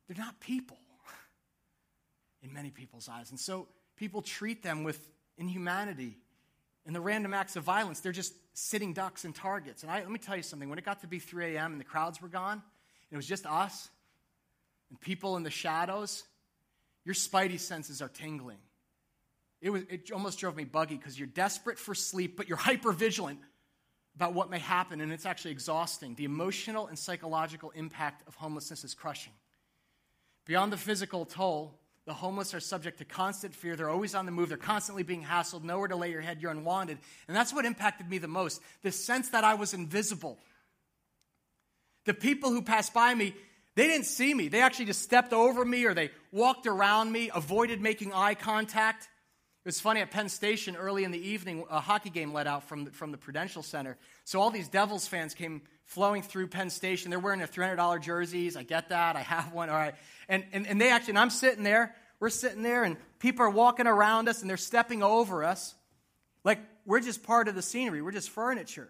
[0.07, 0.77] they're not people
[2.43, 3.31] in many people's eyes.
[3.31, 6.17] And so people treat them with inhumanity
[6.85, 8.01] and the random acts of violence.
[8.01, 9.83] They're just sitting ducks and targets.
[9.83, 10.69] And I, let me tell you something.
[10.69, 11.71] When it got to be 3 a.m.
[11.71, 12.61] and the crowds were gone,
[13.11, 13.87] it was just us
[14.89, 16.23] and people in the shadows,
[17.05, 18.59] your spidey senses are tingling.
[19.61, 22.91] It, was, it almost drove me buggy because you're desperate for sleep, but you're hyper
[22.91, 23.39] vigilant
[24.15, 26.15] about what may happen, and it's actually exhausting.
[26.15, 29.33] The emotional and psychological impact of homelessness is crushing.
[30.45, 33.75] Beyond the physical toll, the homeless are subject to constant fear.
[33.75, 34.49] They're always on the move.
[34.49, 36.41] They're constantly being hassled, nowhere to lay your head.
[36.41, 36.97] You're unwanted.
[37.27, 40.37] And that's what impacted me the most the sense that I was invisible.
[42.05, 43.33] The people who passed by me,
[43.75, 44.47] they didn't see me.
[44.47, 49.03] They actually just stepped over me or they walked around me, avoided making eye contact.
[49.03, 52.67] It was funny at Penn Station early in the evening, a hockey game let out
[52.67, 53.97] from the, from the Prudential Center.
[54.25, 57.09] So all these Devils fans came flowing through Penn Station.
[57.09, 58.57] They're wearing their $300 jerseys.
[58.57, 59.15] I get that.
[59.15, 59.69] I have one.
[59.69, 59.95] All right.
[60.27, 63.49] And, and, and they actually, and I'm sitting there, we're sitting there, and people are
[63.49, 65.75] walking around us and they're stepping over us.
[66.43, 68.89] Like we're just part of the scenery, we're just furniture.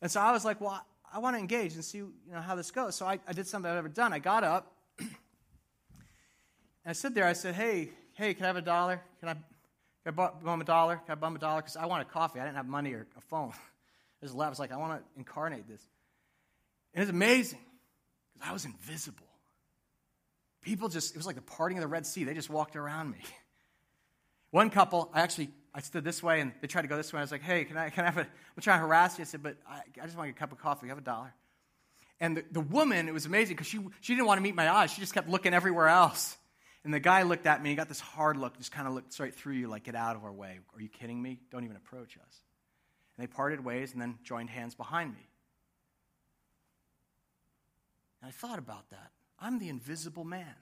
[0.00, 2.54] And so I was like, well, I want to engage and see you know, how
[2.54, 2.96] this goes.
[2.96, 4.12] So I, I did something I've never done.
[4.12, 5.10] I got up and
[6.86, 7.26] I stood there.
[7.26, 9.02] I said, hey, hey, can I have a dollar?
[9.20, 9.42] Can I, can
[10.06, 10.96] I bum a dollar?
[10.96, 11.60] Can I bum a dollar?
[11.60, 12.40] Because I wanted coffee.
[12.40, 13.52] I didn't have money or a phone.
[14.22, 15.82] I was, I was like, I want to incarnate this.
[16.94, 17.60] And it's amazing
[18.32, 19.26] because I was invisible.
[20.62, 22.24] People just, it was like the parting of the Red Sea.
[22.24, 23.18] They just walked around me.
[24.50, 27.18] One couple, I actually I stood this way and they tried to go this way.
[27.18, 29.22] I was like, hey, can I, can I have a, I'm trying to harass you.
[29.22, 30.86] I said, but I, I just want a cup of coffee.
[30.86, 31.32] You have a dollar.
[32.20, 34.70] And the, the woman, it was amazing because she, she didn't want to meet my
[34.70, 34.92] eyes.
[34.92, 36.36] She just kept looking everywhere else.
[36.84, 39.12] And the guy looked at me and got this hard look, just kind of looked
[39.12, 40.58] straight through you, like, get out of our way.
[40.74, 41.40] Are you kidding me?
[41.50, 42.36] Don't even approach us.
[43.16, 45.28] And they parted ways and then joined hands behind me.
[48.20, 49.10] And I thought about that.
[49.38, 50.54] I'm the invisible man.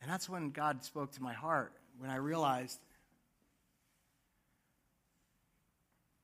[0.00, 2.78] And that's when God spoke to my heart, when I realized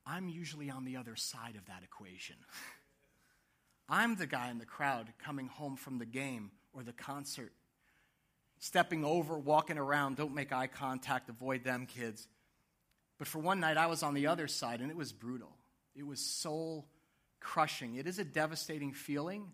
[0.09, 2.35] I'm usually on the other side of that equation.
[3.87, 7.51] I'm the guy in the crowd coming home from the game or the concert,
[8.59, 12.27] stepping over, walking around, don't make eye contact, avoid them kids.
[13.19, 15.51] But for one night, I was on the other side, and it was brutal.
[15.95, 16.87] It was soul
[17.39, 17.95] crushing.
[17.95, 19.51] It is a devastating feeling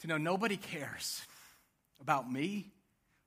[0.00, 1.22] to know nobody cares
[2.00, 2.72] about me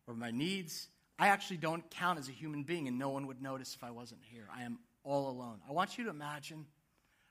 [0.07, 0.87] or my needs.
[1.19, 3.91] I actually don't count as a human being, and no one would notice if I
[3.91, 4.47] wasn't here.
[4.55, 5.61] I am all alone.
[5.67, 6.65] I want you to imagine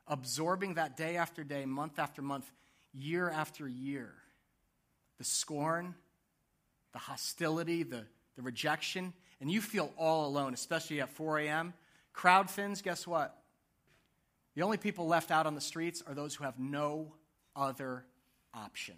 [0.09, 2.51] absorbing that day after day, month after month,
[2.93, 4.13] year after year
[5.19, 5.95] the scorn,
[6.93, 8.05] the hostility, the,
[8.37, 11.73] the rejection, and you feel all alone, especially at 4 a.m.,
[12.13, 13.35] crowd thins, guess what?
[14.55, 17.15] The only people left out on the streets are those who have no
[17.55, 18.05] other
[18.53, 18.97] option.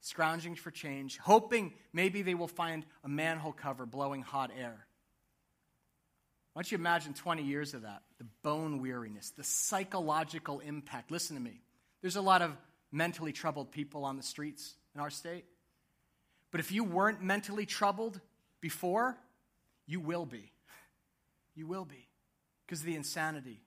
[0.00, 4.86] Scrounging for change, hoping maybe they will find a manhole cover blowing hot air.
[6.52, 8.02] Why don't you imagine 20 years of that?
[8.18, 11.10] The bone weariness, the psychological impact.
[11.10, 11.60] Listen to me.
[12.02, 12.56] There's a lot of
[12.90, 15.44] mentally troubled people on the streets in our state.
[16.50, 18.20] But if you weren't mentally troubled
[18.60, 19.16] before,
[19.86, 20.52] you will be.
[21.56, 22.08] You will be
[22.64, 23.60] because of the insanity.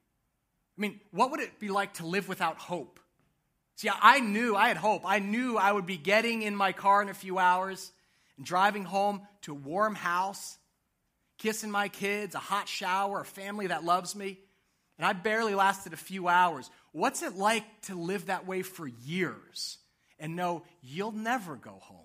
[0.78, 3.00] I mean, what would it be like to live without hope?
[3.76, 5.04] See, I knew I had hope.
[5.06, 7.92] I knew I would be getting in my car in a few hours
[8.38, 10.58] and driving home to a warm house,
[11.44, 14.40] kissing my kids, a hot shower, a family that loves me.
[14.98, 16.70] And I barely lasted a few hours.
[16.94, 19.78] What's it like to live that way for years
[20.18, 22.00] and know you'll never go home?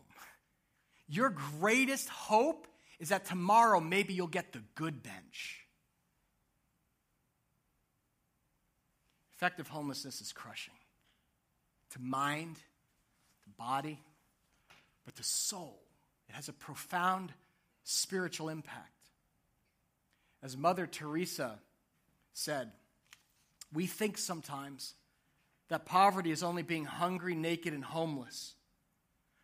[1.08, 2.66] Your greatest hope
[2.98, 5.64] is that tomorrow maybe you'll get the good bench.
[9.36, 10.74] Effective homelessness is crushing
[11.92, 13.98] to mind, to body,
[15.06, 15.80] but to soul.
[16.28, 17.32] It has a profound
[17.84, 18.97] spiritual impact.
[20.42, 21.58] As Mother Teresa
[22.32, 22.70] said,
[23.72, 24.94] we think sometimes
[25.68, 28.54] that poverty is only being hungry, naked, and homeless.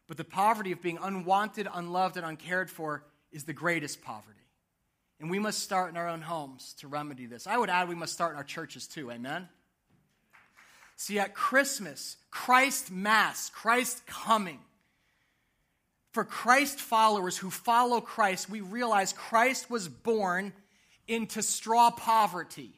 [0.06, 4.30] But the poverty of being unwanted, unloved, and uncared for is the greatest poverty.
[5.20, 7.46] And we must start in our own homes to remedy this.
[7.46, 9.10] I would add we must start in our churches too.
[9.10, 9.48] Amen?
[10.96, 14.60] See, at Christmas, Christ Mass, Christ coming,
[16.12, 20.52] for Christ followers who follow Christ, we realize Christ was born
[21.08, 22.72] into straw poverty,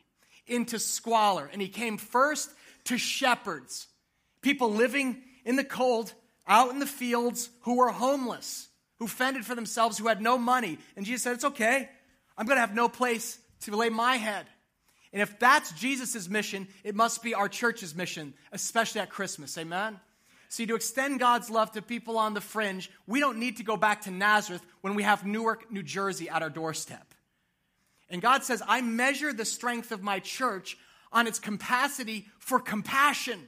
[0.46, 1.48] into squalor.
[1.52, 2.50] And he came first
[2.84, 3.86] to shepherds,
[4.42, 6.12] people living in the cold,
[6.46, 10.78] out in the fields, who were homeless, who fended for themselves, who had no money.
[10.96, 11.88] And Jesus said, It's okay.
[12.38, 14.46] I'm going to have no place to lay my head.
[15.12, 19.56] And if that's Jesus' mission, it must be our church's mission, especially at Christmas.
[19.56, 19.98] Amen?
[20.48, 23.76] See, to extend God's love to people on the fringe, we don't need to go
[23.76, 27.14] back to Nazareth when we have Newark, New Jersey at our doorstep.
[28.08, 30.76] And God says, I measure the strength of my church
[31.12, 33.40] on its capacity for compassion,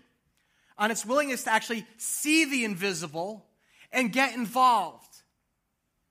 [0.77, 3.47] on its willingness to actually see the invisible
[3.92, 5.05] and get involved.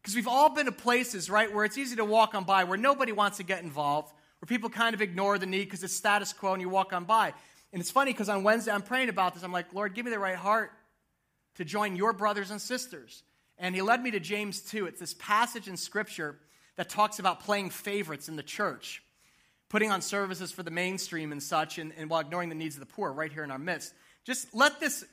[0.01, 2.77] Because we've all been to places, right, where it's easy to walk on by, where
[2.77, 6.31] nobody wants to get involved, where people kind of ignore the need because it's status
[6.31, 7.33] quo and you walk on by.
[7.73, 9.43] And it's funny because on Wednesday I'm praying about this.
[9.43, 10.71] I'm like, Lord, give me the right heart
[11.55, 13.23] to join your brothers and sisters.
[13.57, 14.85] And he led me to James 2.
[14.85, 16.37] It's this passage in Scripture
[16.77, 19.03] that talks about playing favorites in the church,
[19.67, 22.79] putting on services for the mainstream and such, and, and while ignoring the needs of
[22.79, 23.93] the poor right here in our midst.
[24.23, 25.03] Just let this,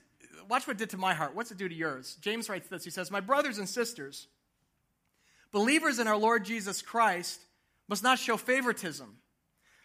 [0.48, 1.34] watch what it did to my heart.
[1.34, 2.16] What's it do to yours?
[2.20, 4.28] James writes this He says, My brothers and sisters,
[5.50, 7.40] believers in our Lord Jesus Christ
[7.88, 9.16] must not show favoritism.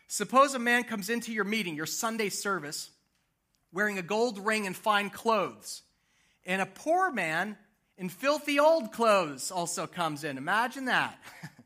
[0.08, 2.90] Suppose a man comes into your meeting, your Sunday service,
[3.72, 5.84] wearing a gold ring and fine clothes,
[6.46, 7.58] and a poor man
[7.98, 10.38] in filthy old clothes also comes in.
[10.38, 11.18] Imagine that.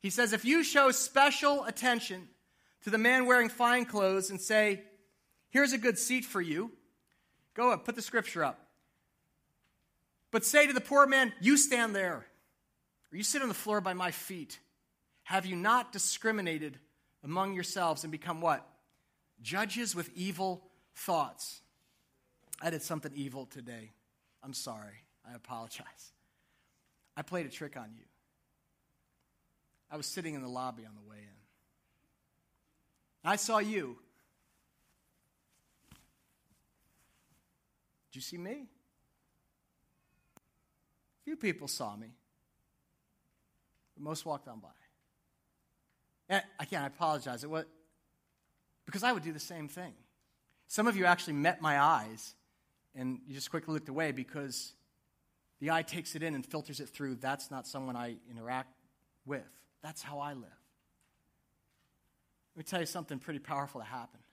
[0.00, 2.28] he says, if you show special attention
[2.84, 4.82] to the man wearing fine clothes and say,
[5.50, 6.70] here's a good seat for you,
[7.54, 8.60] go up, put the scripture up.
[10.30, 12.26] But say to the poor man, you stand there,
[13.12, 14.58] or you sit on the floor by my feet.
[15.24, 16.78] Have you not discriminated
[17.24, 18.66] among yourselves and become what?
[19.42, 20.62] Judges with evil
[20.94, 21.60] thoughts.
[22.62, 23.92] I did something evil today.
[24.42, 25.02] I'm sorry.
[25.28, 26.12] I apologize.
[27.16, 28.04] I played a trick on you.
[29.90, 31.28] I was sitting in the lobby on the way in.
[33.24, 33.96] I saw you.
[38.10, 38.66] Did you see me?
[41.24, 42.06] Few people saw me,
[43.94, 44.68] but most walked on by.
[46.28, 47.42] And again, I apologize.
[47.42, 47.64] It was,
[48.84, 49.92] because I would do the same thing.
[50.68, 52.34] Some of you actually met my eyes
[52.94, 54.72] and you just quickly looked away because
[55.60, 57.16] the eye takes it in and filters it through.
[57.16, 58.72] That's not someone I interact
[59.24, 59.42] with.
[59.86, 60.42] That's how I live.
[62.56, 64.24] Let me tell you something pretty powerful that happened.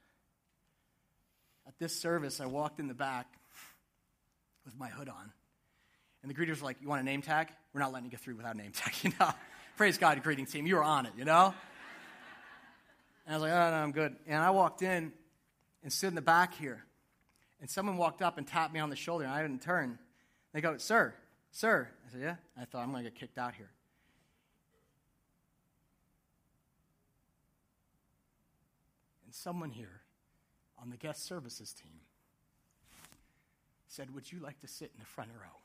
[1.67, 3.27] At this service, I walked in the back
[4.65, 5.31] with my hood on.
[6.23, 7.49] And the greeters were like, You want a name tag?
[7.71, 9.29] We're not letting you get through without a name tag, you know?
[9.77, 10.65] Praise God, greeting team.
[10.65, 11.53] You were on it, you know?
[13.27, 14.15] And I was like, oh, no, I'm good.
[14.25, 15.13] And I walked in
[15.83, 16.83] and stood in the back here.
[17.61, 19.99] And someone walked up and tapped me on the shoulder, and I didn't turn.
[20.51, 21.13] They go, Sir,
[21.51, 21.87] sir.
[22.07, 22.35] I said, Yeah.
[22.59, 23.69] I thought, I'm going to get kicked out here.
[29.33, 30.01] And someone here
[30.79, 32.01] on the guest services team
[33.87, 35.57] said, Would you like to sit in the front row?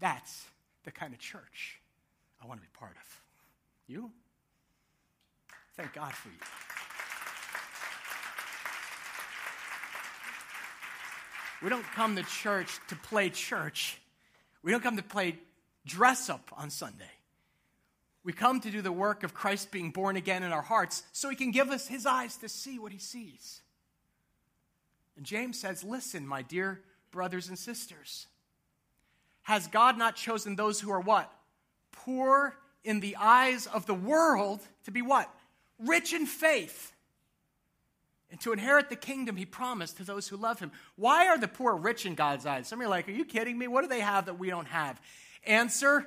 [0.00, 0.46] That's
[0.82, 1.80] the kind of church
[2.42, 3.20] I want to be part of.
[3.86, 4.10] You?
[5.76, 6.34] Thank God for you.
[11.62, 14.00] We don't come to church to play church.
[14.64, 15.38] We don't come to play
[15.86, 17.17] dress up on Sunday.
[18.28, 21.30] We come to do the work of Christ being born again in our hearts so
[21.30, 23.62] he can give us his eyes to see what he sees.
[25.16, 28.26] And James says, Listen, my dear brothers and sisters,
[29.44, 31.32] has God not chosen those who are what?
[31.90, 35.34] Poor in the eyes of the world to be what?
[35.78, 36.92] Rich in faith.
[38.30, 40.70] And to inherit the kingdom he promised to those who love him.
[40.96, 42.68] Why are the poor rich in God's eyes?
[42.68, 43.68] Some are like, Are you kidding me?
[43.68, 45.00] What do they have that we don't have?
[45.46, 46.06] Answer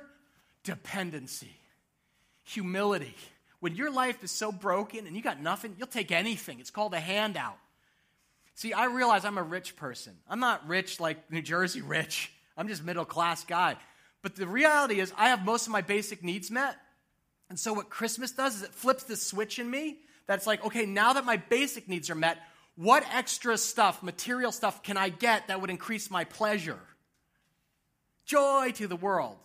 [0.62, 1.56] dependency,
[2.44, 3.14] humility.
[3.60, 6.58] When your life is so broken and you got nothing, you'll take anything.
[6.60, 7.58] It's called a handout.
[8.54, 10.14] See, I realize I'm a rich person.
[10.28, 12.32] I'm not rich like New Jersey rich.
[12.56, 13.76] I'm just middle class guy.
[14.22, 16.76] But the reality is, I have most of my basic needs met.
[17.48, 20.86] And so, what Christmas does is it flips the switch in me that's like, okay,
[20.86, 22.38] now that my basic needs are met,
[22.76, 26.78] what extra stuff, material stuff, can I get that would increase my pleasure?
[28.24, 29.38] Joy to the world.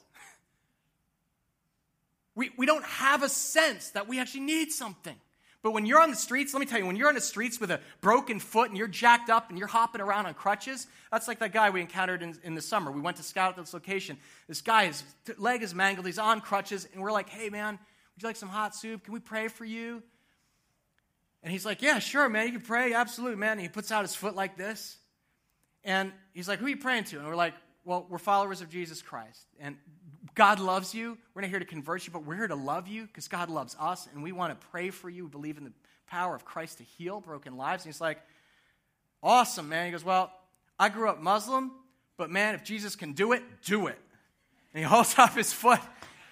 [2.38, 5.15] We, we don't have a sense that we actually need something.
[5.63, 7.60] But when you're on the streets, let me tell you, when you're on the streets
[7.60, 11.28] with a broken foot and you're jacked up and you're hopping around on crutches, that's
[11.28, 12.91] like that guy we encountered in, in the summer.
[12.91, 14.19] We went to scout this location.
[14.47, 15.04] This guy, his
[15.39, 18.50] leg is mangled, he's on crutches, and we're like, hey, man, would you like some
[18.50, 19.04] hot soup?
[19.04, 20.04] Can we pray for you?
[21.41, 23.54] And he's like, yeah, sure, man, you can pray, absolutely, man.
[23.54, 24.95] And he puts out his foot like this.
[25.84, 27.17] And he's like, who are you praying to?
[27.17, 29.47] And we're like, well, we're followers of Jesus Christ.
[29.60, 29.78] And
[30.38, 31.17] God loves you.
[31.34, 33.76] We're not here to convert you, but we're here to love you because God loves
[33.80, 35.23] us, and we want to pray for you.
[35.23, 35.71] We believe in the
[36.06, 37.84] power of Christ to heal broken lives.
[37.84, 38.19] And he's like,
[39.23, 39.88] Awesome, man.
[39.88, 40.32] He goes, Well,
[40.78, 41.71] I grew up Muslim,
[42.17, 43.97] but man, if Jesus can do it, do it.
[44.76, 45.80] And he holds up his foot,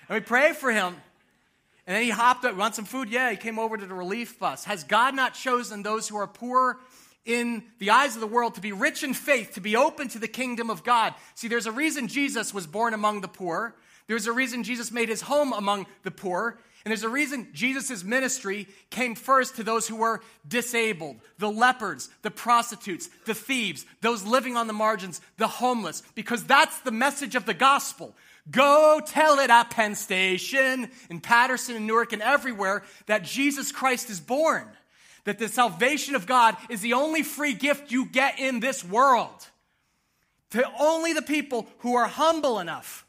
[0.07, 0.95] and we pray for him.
[1.87, 3.09] And then he hopped up, want some food?
[3.09, 4.65] Yeah, he came over to the relief bus.
[4.65, 6.77] Has God not chosen those who are poor
[7.25, 10.19] in the eyes of the world to be rich in faith, to be open to
[10.19, 11.15] the kingdom of God?
[11.33, 13.73] See, there's a reason Jesus was born among the poor.
[14.07, 16.59] There's a reason Jesus made his home among the poor.
[16.85, 22.09] And there's a reason Jesus' ministry came first to those who were disabled the lepers,
[22.21, 27.33] the prostitutes, the thieves, those living on the margins, the homeless, because that's the message
[27.33, 28.15] of the gospel.
[28.51, 34.11] Go tell it at Penn Station, in Paterson, and Newark, and everywhere that Jesus Christ
[34.11, 34.67] is born.
[35.23, 39.47] That the salvation of God is the only free gift you get in this world.
[40.51, 43.04] To only the people who are humble enough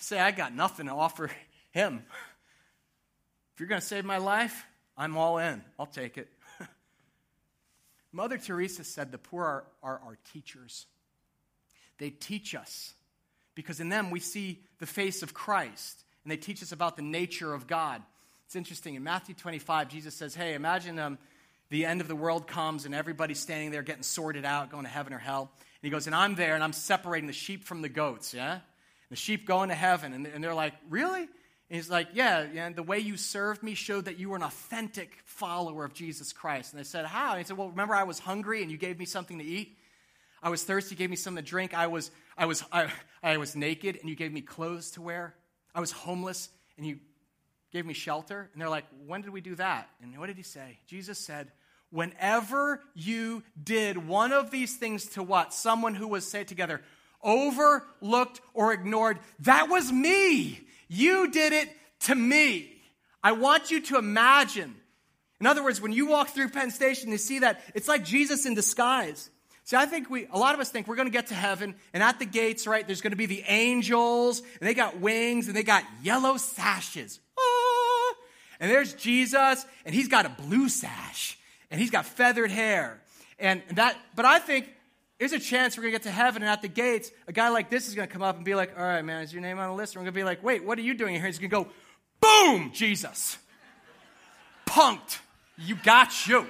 [0.00, 1.30] say, I got nothing to offer
[1.70, 2.02] him.
[3.54, 4.64] If you're going to save my life,
[4.96, 5.62] I'm all in.
[5.78, 6.28] I'll take it.
[8.12, 10.86] Mother Teresa said the poor are, are our teachers.
[11.98, 12.94] They teach us
[13.54, 17.02] because in them we see the face of Christ and they teach us about the
[17.02, 18.02] nature of God.
[18.46, 18.94] It's interesting.
[18.94, 21.18] In Matthew 25, Jesus says, Hey, imagine um,
[21.68, 24.90] the end of the world comes and everybody's standing there getting sorted out, going to
[24.90, 25.50] heaven or hell.
[25.60, 28.60] And he goes, And I'm there and I'm separating the sheep from the goats, yeah?
[29.10, 30.12] The sheep going to heaven.
[30.12, 31.28] And, and they're like, Really?
[31.70, 34.42] And he's like, yeah, yeah, the way you served me showed that you were an
[34.42, 36.72] authentic follower of Jesus Christ.
[36.72, 37.30] And they said, How?
[37.30, 39.78] And he said, Well, remember I was hungry and you gave me something to eat?
[40.42, 41.72] I was thirsty, you gave me something to drink.
[41.72, 42.90] I was, I was, I,
[43.22, 45.34] I was naked and you gave me clothes to wear.
[45.72, 46.98] I was homeless and you
[47.72, 48.50] gave me shelter.
[48.52, 49.88] And they're like, When did we do that?
[50.02, 50.80] And what did he say?
[50.88, 51.52] Jesus said,
[51.90, 55.54] Whenever you did one of these things to what?
[55.54, 56.80] Someone who was, say together,
[57.22, 59.18] overlooked or ignored.
[59.40, 60.60] That was me.
[60.88, 61.68] You did it
[62.00, 62.70] to me.
[63.22, 64.74] I want you to imagine.
[65.40, 68.46] In other words, when you walk through Penn Station, you see that it's like Jesus
[68.46, 69.30] in disguise.
[69.64, 71.76] See, I think we, a lot of us think we're going to get to heaven,
[71.92, 75.46] and at the gates, right, there's going to be the angels, and they got wings,
[75.46, 77.20] and they got yellow sashes.
[77.38, 78.14] Ah!
[78.58, 81.38] And there's Jesus, and he's got a blue sash,
[81.70, 83.00] and he's got feathered hair.
[83.38, 84.68] And that, but I think
[85.20, 87.50] there's a chance we're going to get to heaven and at the gates, a guy
[87.50, 89.42] like this is going to come up and be like, All right, man, is your
[89.42, 89.94] name on the list?
[89.94, 91.26] And we're going to be like, Wait, what are you doing here?
[91.26, 91.68] He's going to go,
[92.20, 93.36] Boom, Jesus.
[94.66, 95.18] Punked.
[95.58, 96.46] You got you.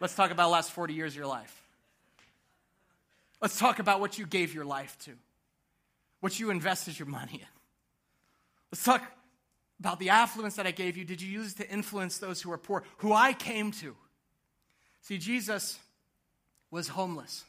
[0.00, 1.62] Let's talk about the last 40 years of your life.
[3.40, 5.12] Let's talk about what you gave your life to,
[6.20, 7.48] what you invested your money in.
[8.70, 9.02] Let's talk
[9.80, 11.06] about the affluence that I gave you.
[11.06, 13.96] Did you use it to influence those who are poor, who I came to?
[15.00, 15.78] See, Jesus
[16.70, 17.44] was homeless.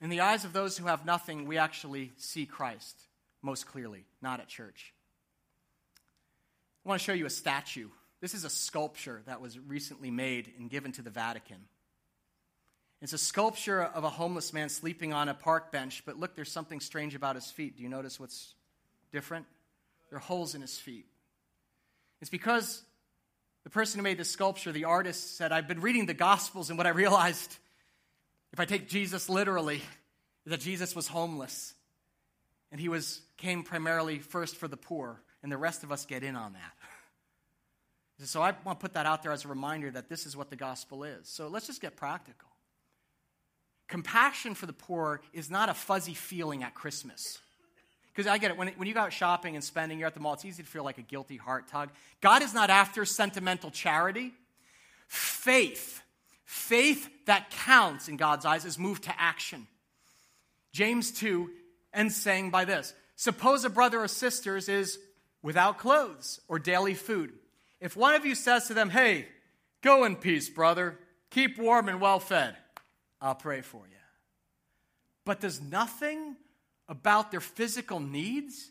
[0.00, 3.00] In the eyes of those who have nothing, we actually see Christ
[3.42, 4.92] most clearly, not at church.
[6.84, 7.88] I want to show you a statue.
[8.20, 11.58] This is a sculpture that was recently made and given to the Vatican.
[13.00, 16.50] It's a sculpture of a homeless man sleeping on a park bench, but look, there's
[16.50, 17.76] something strange about his feet.
[17.76, 18.54] Do you notice what's
[19.12, 19.46] different?
[20.10, 21.06] There are holes in his feet.
[22.20, 22.82] It's because
[23.62, 26.78] the person who made this sculpture, the artist, said, I've been reading the Gospels, and
[26.78, 27.56] what I realized,
[28.52, 29.82] if I take Jesus literally,
[30.46, 31.74] that Jesus was homeless.
[32.70, 36.22] And he was, came primarily first for the poor, and the rest of us get
[36.22, 38.26] in on that.
[38.26, 40.50] so I want to put that out there as a reminder that this is what
[40.50, 41.28] the gospel is.
[41.28, 42.48] So let's just get practical.
[43.88, 47.38] Compassion for the poor is not a fuzzy feeling at Christmas.
[48.08, 50.20] Because I get it, when, when you go out shopping and spending, you're at the
[50.20, 51.90] mall, it's easy to feel like a guilty heart tug.
[52.20, 54.32] God is not after sentimental charity.
[55.06, 56.02] Faith,
[56.48, 59.66] faith that counts in God's eyes, is moved to action.
[60.72, 61.50] James 2
[61.92, 64.98] ends saying by this Suppose a brother or sisters is
[65.42, 67.34] without clothes or daily food.
[67.80, 69.26] If one of you says to them, Hey,
[69.82, 72.56] go in peace, brother, keep warm and well fed
[73.20, 73.96] I'll pray for you.
[75.26, 76.34] But does nothing
[76.88, 78.70] about their physical needs?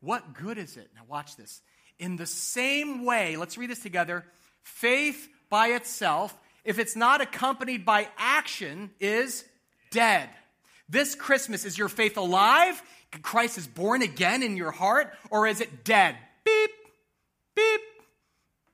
[0.00, 0.88] What good is it?
[0.94, 1.60] Now, watch this.
[1.98, 4.24] In the same way, let's read this together
[4.62, 6.34] faith by itself,
[6.64, 9.44] if it's not accompanied by action, is
[9.90, 10.28] dead.
[10.88, 12.80] This Christmas, is your faith alive?
[13.22, 15.12] Christ is born again in your heart?
[15.30, 16.16] Or is it dead?
[16.44, 16.70] Beep,
[17.54, 17.80] beep,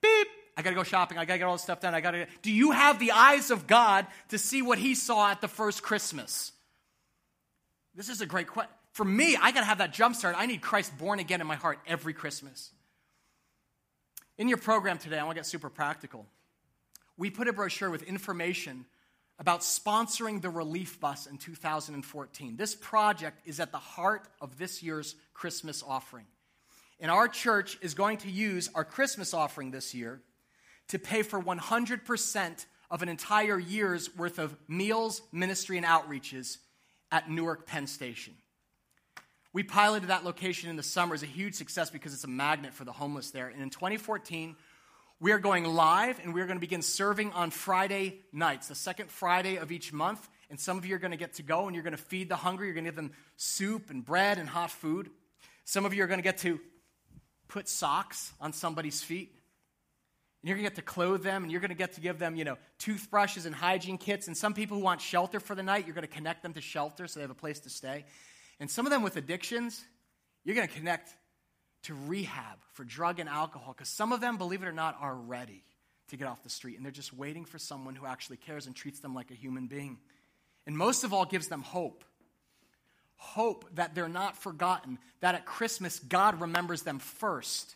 [0.00, 0.28] beep.
[0.56, 1.18] I got to go shopping.
[1.18, 1.94] I got to get all this stuff done.
[1.94, 2.26] I got to.
[2.42, 5.82] Do you have the eyes of God to see what He saw at the first
[5.82, 6.52] Christmas?
[7.94, 8.72] This is a great question.
[8.92, 10.34] For me, I got to have that jump start.
[10.36, 12.70] I need Christ born again in my heart every Christmas.
[14.36, 16.26] In your program today, I want to get super practical.
[17.18, 18.86] We put a brochure with information
[19.40, 22.56] about sponsoring the Relief Bus in 2014.
[22.56, 26.26] This project is at the heart of this year's Christmas offering.
[27.00, 30.20] And our church is going to use our Christmas offering this year
[30.88, 36.58] to pay for 100% of an entire year's worth of meals, ministry, and outreaches
[37.12, 38.34] at Newark Penn Station.
[39.52, 42.74] We piloted that location in the summer as a huge success because it's a magnet
[42.74, 43.48] for the homeless there.
[43.48, 44.56] And in 2014,
[45.20, 48.74] we are going live and we are going to begin serving on Friday nights, the
[48.74, 50.28] second Friday of each month.
[50.48, 52.28] And some of you are going to get to go and you're going to feed
[52.28, 52.68] the hungry.
[52.68, 55.10] You're going to give them soup and bread and hot food.
[55.64, 56.60] Some of you are going to get to
[57.48, 59.34] put socks on somebody's feet.
[60.42, 62.20] And you're going to get to clothe them, and you're going to get to give
[62.20, 64.28] them, you know, toothbrushes and hygiene kits.
[64.28, 66.60] And some people who want shelter for the night, you're going to connect them to
[66.60, 68.04] shelter so they have a place to stay.
[68.60, 69.84] And some of them with addictions,
[70.44, 71.12] you're going to connect
[71.88, 75.14] to rehab for drug and alcohol because some of them, believe it or not, are
[75.14, 75.64] ready
[76.08, 76.76] to get off the street.
[76.76, 79.68] And they're just waiting for someone who actually cares and treats them like a human
[79.68, 79.96] being.
[80.66, 82.04] And most of all, gives them hope.
[83.16, 87.74] Hope that they're not forgotten, that at Christmas, God remembers them first.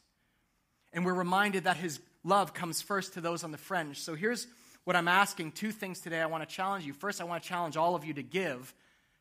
[0.93, 3.99] And we're reminded that His love comes first to those on the fringe.
[3.99, 4.47] So here's
[4.85, 6.93] what I'm asking two things today I want to challenge you.
[6.93, 8.75] First, I want to challenge all of you to give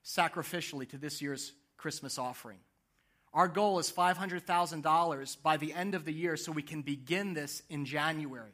[0.05, 2.57] sacrificially to this year's Christmas offering.
[3.34, 7.63] Our goal is $500,000 by the end of the year so we can begin this
[7.69, 8.51] in January.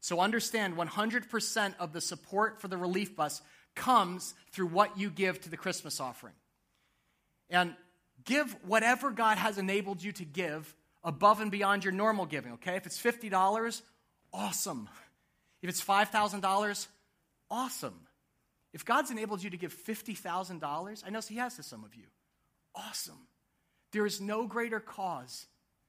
[0.00, 3.42] So understand 100% of the support for the relief bus
[3.74, 6.34] comes through what you give to the Christmas offering.
[7.50, 7.74] And
[8.24, 12.76] give whatever God has enabled you to give above and beyond your normal giving, okay?
[12.76, 13.82] If it's $50,
[14.32, 14.88] awesome.
[15.62, 16.86] If it's $5,000,
[17.50, 18.00] awesome.
[18.72, 22.04] If God's enabled you to give $50,000, I know He has to some of you,
[22.74, 23.26] awesome.
[23.94, 25.46] There is no greater cause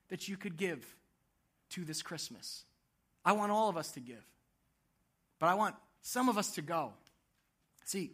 [0.10, 0.86] that you could give
[1.72, 2.64] to this Christmas.
[3.26, 4.24] I want all of us to give,
[5.40, 6.94] but I want some of us to go.
[7.86, 8.12] See,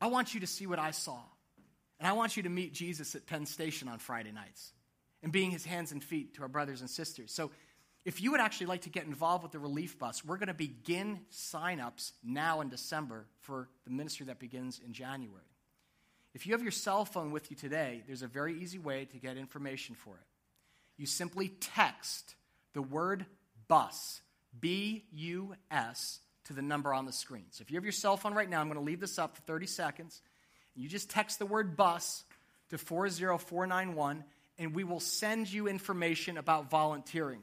[0.00, 1.18] I want you to see what I saw,
[1.98, 4.72] and I want you to meet Jesus at Penn Station on Friday nights
[5.24, 7.32] and being his hands and feet to our brothers and sisters.
[7.32, 7.50] So,
[8.04, 10.54] if you would actually like to get involved with the Relief Bus, we're going to
[10.54, 15.47] begin signups now in December for the ministry that begins in January.
[16.38, 19.16] If you have your cell phone with you today, there's a very easy way to
[19.16, 20.22] get information for it.
[20.96, 22.36] You simply text
[22.74, 23.26] the word
[23.66, 24.20] bus,
[24.60, 27.46] B U S, to the number on the screen.
[27.50, 29.34] So if you have your cell phone right now, I'm going to leave this up
[29.34, 30.22] for 30 seconds.
[30.76, 32.22] You just text the word bus
[32.70, 34.22] to 40491
[34.60, 37.42] and we will send you information about volunteering.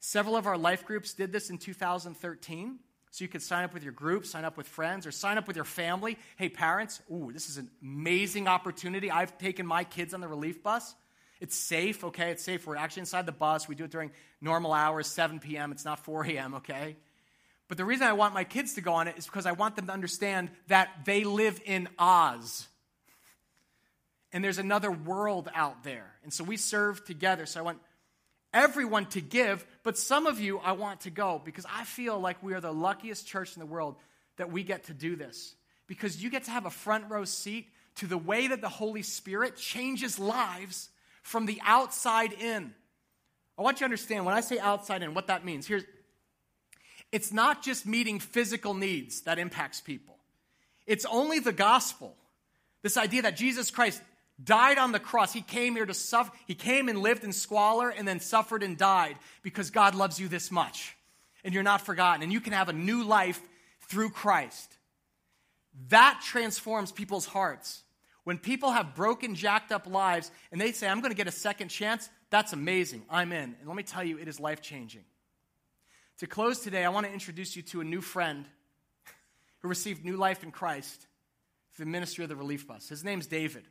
[0.00, 2.80] Several of our life groups did this in 2013.
[3.16, 5.46] So you could sign up with your group, sign up with friends, or sign up
[5.46, 6.18] with your family.
[6.36, 9.10] Hey, parents, ooh, this is an amazing opportunity.
[9.10, 10.94] I've taken my kids on the relief bus.
[11.40, 12.32] It's safe, okay?
[12.32, 12.66] It's safe.
[12.66, 13.66] We're actually inside the bus.
[13.66, 14.10] We do it during
[14.42, 15.72] normal hours, 7 p.m.
[15.72, 16.96] It's not 4 a.m., okay?
[17.68, 19.76] But the reason I want my kids to go on it is because I want
[19.76, 22.68] them to understand that they live in Oz
[24.30, 26.12] and there's another world out there.
[26.22, 27.46] And so we serve together.
[27.46, 27.78] So I want
[28.56, 32.42] everyone to give, but some of you I want to go because I feel like
[32.42, 33.96] we are the luckiest church in the world
[34.36, 35.54] that we get to do this.
[35.86, 39.02] because you get to have a front row seat to the way that the Holy
[39.02, 40.88] Spirit changes lives
[41.22, 42.74] from the outside in.
[43.58, 45.66] I want you to understand when I say outside in, what that means.
[45.66, 45.84] Here's
[47.12, 50.16] it's not just meeting physical needs that impacts people.
[50.86, 52.16] It's only the gospel.
[52.82, 54.02] This idea that Jesus Christ
[54.42, 55.32] died on the cross.
[55.32, 56.32] He came here to suffer.
[56.46, 60.28] He came and lived in squalor and then suffered and died because God loves you
[60.28, 60.96] this much.
[61.44, 62.22] And you're not forgotten.
[62.22, 63.40] And you can have a new life
[63.88, 64.76] through Christ.
[65.88, 67.82] That transforms people's hearts.
[68.24, 71.32] When people have broken, jacked up lives and they say, I'm going to get a
[71.32, 73.02] second chance, that's amazing.
[73.08, 73.54] I'm in.
[73.58, 75.04] And let me tell you, it is life changing.
[76.18, 78.46] To close today, I want to introduce you to a new friend
[79.60, 81.06] who received new life in Christ
[81.74, 82.88] through the ministry of the Relief Bus.
[82.88, 83.64] His name's David.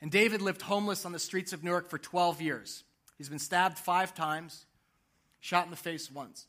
[0.00, 2.84] And David lived homeless on the streets of Newark for 12 years.
[3.16, 4.66] He's been stabbed five times,
[5.40, 6.46] shot in the face once.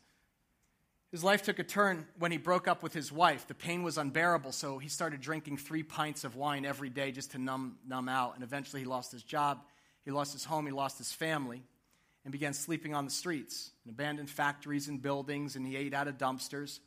[1.11, 3.47] His life took a turn when he broke up with his wife.
[3.47, 7.31] The pain was unbearable, so he started drinking three pints of wine every day just
[7.31, 8.35] to numb, numb out.
[8.35, 9.61] And eventually he lost his job,
[10.03, 11.63] he lost his home, he lost his family,
[12.25, 16.09] and began sleeping on the streets in abandoned factories and buildings, and he ate out
[16.09, 16.79] of dumpsters.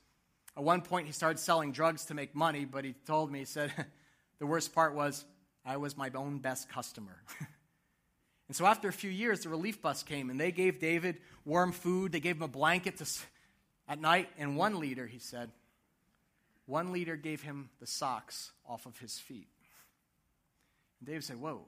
[0.57, 3.45] At one point, he started selling drugs to make money, but he told me, he
[3.45, 3.73] said,
[4.41, 5.25] the worst part was,
[5.69, 7.23] I was my own best customer.
[8.49, 11.73] and so after a few years, the relief bus came, and they gave David warm
[11.73, 13.07] food, they gave him a blanket to
[13.87, 15.51] at night, and one leader, he said,
[16.67, 19.49] one leader gave him the socks off of his feet.
[21.01, 21.63] And David said, Whoa,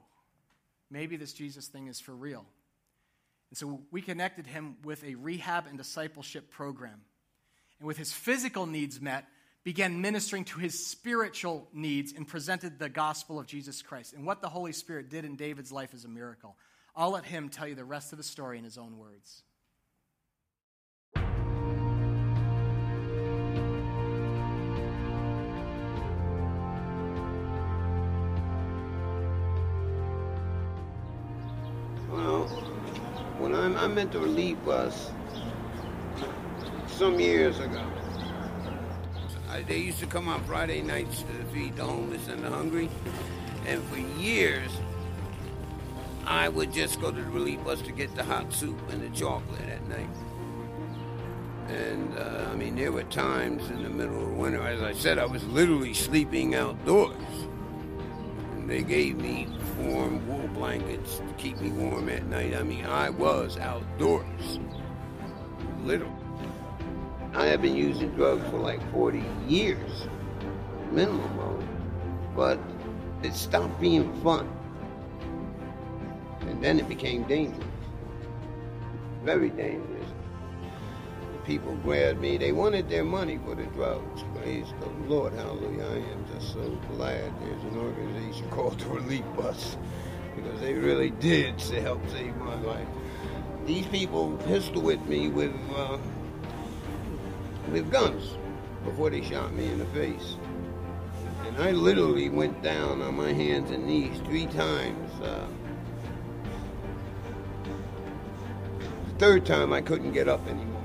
[0.91, 2.45] maybe this Jesus thing is for real.
[3.49, 7.01] And so we connected him with a rehab and discipleship program.
[7.79, 9.25] And with his physical needs met,
[9.63, 14.13] began ministering to his spiritual needs and presented the gospel of Jesus Christ.
[14.13, 16.55] And what the Holy Spirit did in David's life is a miracle.
[16.95, 19.43] I'll let him tell you the rest of the story in his own words.
[32.09, 32.47] Well,
[33.39, 35.11] when I met the relief bus
[36.87, 37.90] some years ago.
[39.51, 42.89] I, they used to come on Friday nights to feed the homeless and the hungry.
[43.67, 44.71] And for years,
[46.25, 49.09] I would just go to the relief bus to get the hot soup and the
[49.17, 50.09] chocolate at night.
[51.67, 55.19] And uh, I mean, there were times in the middle of winter, as I said,
[55.19, 57.15] I was literally sleeping outdoors.
[58.53, 59.47] And they gave me
[59.79, 62.55] warm wool blankets to keep me warm at night.
[62.55, 64.59] I mean, I was outdoors.
[65.83, 66.20] Literally.
[67.33, 70.07] I have been using drugs for like 40 years,
[70.91, 71.65] minimum,
[72.35, 72.59] but
[73.23, 74.49] it stopped being fun.
[76.41, 77.63] And then it became dangerous.
[79.23, 80.07] Very dangerous.
[81.45, 82.37] People grabbed me.
[82.37, 84.23] They wanted their money for the drugs.
[84.35, 85.33] Praise the Lord.
[85.33, 85.85] Hallelujah.
[85.85, 89.77] I am just so glad there's an organization called the Relief Bus
[90.35, 92.87] because they really did to help save my life.
[93.65, 95.97] These people pistol whipped me with uh,
[97.71, 98.35] with guns
[98.83, 100.35] before they shot me in the face.
[101.47, 105.11] And I literally went down on my hands and knees three times.
[105.21, 105.47] Uh,
[109.07, 110.81] the third time I couldn't get up anymore.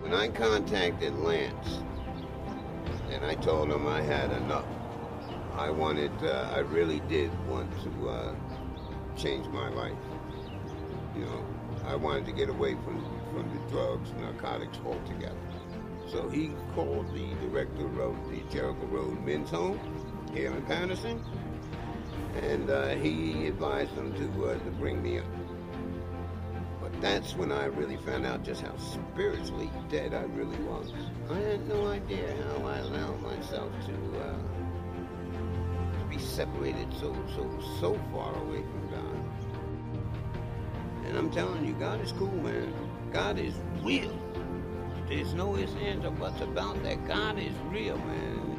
[0.00, 1.80] When I contacted Lance
[3.10, 4.66] and I told him I had enough,
[5.54, 8.34] I wanted, uh, I really did want to uh,
[9.16, 9.92] change my life.
[11.16, 11.44] You know,
[11.86, 15.36] I wanted to get away from, from the drugs, narcotics altogether.
[16.12, 19.80] So he called the director of the Jericho Road Men's Home
[20.34, 21.24] in Paterson,
[22.42, 25.24] and uh, he advised them to, uh, to bring me up.
[26.82, 30.92] But that's when I really found out just how spiritually dead I really was.
[31.30, 34.34] I had no idea how I allowed myself to uh,
[36.10, 37.48] be separated so, so,
[37.80, 39.16] so far away from God.
[41.06, 42.70] And I'm telling you, God is cool, man.
[43.14, 44.21] God is real.
[45.14, 47.06] There's no ifs, ands, or buts about that.
[47.06, 48.58] God is real, man.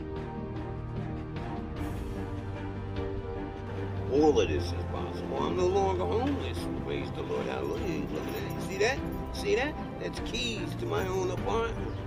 [4.12, 5.38] All of this is possible.
[5.42, 6.60] I'm no longer homeless.
[6.86, 7.48] Praise the Lord.
[7.48, 8.06] Hallelujah.
[8.12, 8.62] Look at that.
[8.70, 9.00] See that?
[9.34, 9.74] See that?
[10.00, 11.98] That's keys to my own apartment.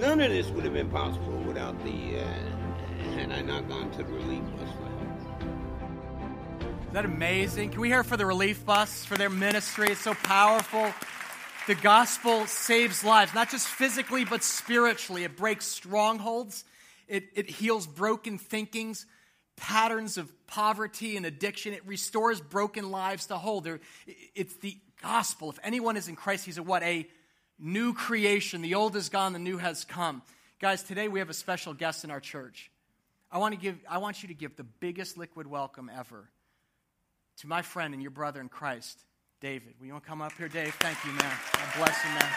[0.00, 2.24] None of this would have been possible without the uh,
[3.18, 4.70] had I not gone to the relief bus
[6.86, 7.68] Is that amazing?
[7.68, 9.88] Can we hear for the relief bus for their ministry?
[9.88, 10.90] It's so powerful.
[11.66, 15.24] The gospel saves lives, not just physically, but spiritually.
[15.24, 16.64] It breaks strongholds,
[17.08, 19.04] it, it heals broken thinkings,
[19.56, 21.72] patterns of poverty and addiction.
[21.72, 23.60] It restores broken lives to whole.
[23.60, 23.80] There,
[24.34, 25.50] it's the gospel.
[25.50, 26.84] If anyone is in Christ, he's a what?
[26.84, 27.08] A
[27.58, 28.62] new creation.
[28.62, 30.22] The old is gone, the new has come.
[30.60, 32.70] Guys, today we have a special guest in our church.
[33.30, 36.28] I want, to give, I want you to give the biggest liquid welcome ever
[37.38, 39.04] to my friend and your brother in Christ,
[39.46, 39.78] David.
[39.78, 40.74] Will you want to come up here, Dave?
[40.80, 41.32] Thank you, man.
[41.52, 42.32] God bless you, man.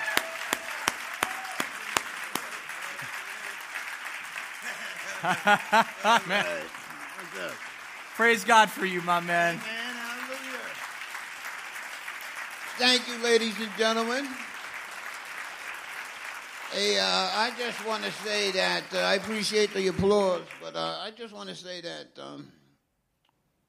[6.30, 6.46] man.
[8.16, 9.56] Praise God for you, my man.
[9.56, 9.64] Amen.
[12.78, 14.28] Thank you, ladies and gentlemen.
[16.72, 21.00] Hey, uh, I just want to say that uh, I appreciate the applause, but uh,
[21.02, 22.52] I just want to say that um,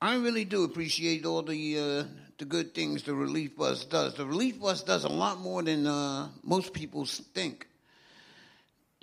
[0.02, 2.04] I really do appreciate all the uh,
[2.40, 4.14] the good things the Relief Bus does.
[4.14, 7.68] The Relief Bus does a lot more than uh, most people think.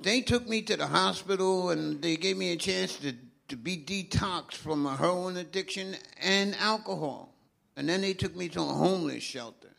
[0.02, 3.14] They took me to the hospital and they gave me a chance to,
[3.50, 7.32] to be detoxed from a heroin addiction and alcohol.
[7.76, 9.70] And then they took me to a homeless shelter.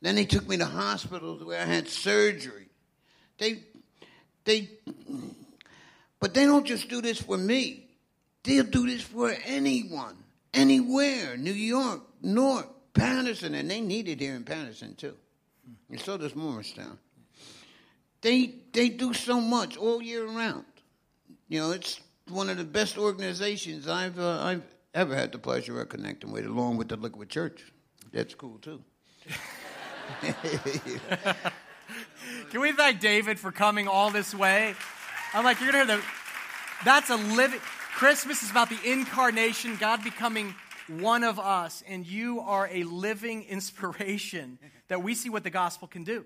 [0.00, 2.68] Then they took me to hospitals where I had surgery.
[3.36, 3.58] They,
[4.44, 4.70] they,
[6.18, 7.90] but they don't just do this for me.
[8.42, 10.16] They'll do this for anyone,
[10.54, 11.36] anywhere.
[11.36, 15.14] New York, North, Paterson, and they need it here in Paterson too.
[15.90, 16.98] And so does Morristown.
[18.22, 20.64] They they do so much all year round.
[21.48, 24.62] You know, it's one of the best organizations I've uh, I've
[24.94, 27.72] ever had the pleasure of connecting with, along with the Liquid Church.
[28.12, 28.82] That's cool too.
[32.50, 34.74] Can we thank David for coming all this way?
[35.34, 36.02] I'm like, you're to hear the.
[36.84, 37.60] That's a living.
[37.94, 40.54] Christmas is about the incarnation, God becoming
[40.88, 44.58] one of us, and you are a living inspiration
[44.88, 46.24] that we see what the gospel can do.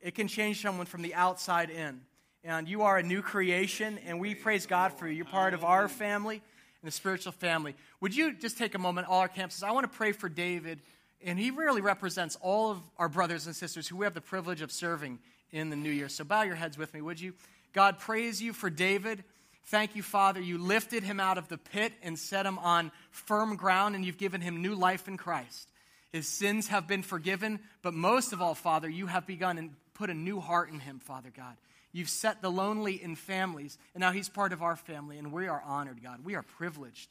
[0.00, 2.00] It can change someone from the outside in.
[2.42, 5.14] And you are a new creation, and we praise God for you.
[5.14, 7.74] You're part of our family and the spiritual family.
[8.00, 9.62] Would you just take a moment, all our campuses?
[9.62, 10.80] I want to pray for David,
[11.22, 14.62] and he really represents all of our brothers and sisters who we have the privilege
[14.62, 15.18] of serving
[15.52, 16.08] in the new year.
[16.08, 17.34] So bow your heads with me, would you?
[17.74, 19.22] God, praise you for David.
[19.70, 20.40] Thank you, Father.
[20.40, 24.18] You lifted him out of the pit and set him on firm ground, and you've
[24.18, 25.70] given him new life in Christ.
[26.10, 30.10] His sins have been forgiven, but most of all, Father, you have begun and put
[30.10, 31.56] a new heart in him, Father God.
[31.92, 35.46] You've set the lonely in families, and now he's part of our family, and we
[35.46, 36.24] are honored, God.
[36.24, 37.08] We are privileged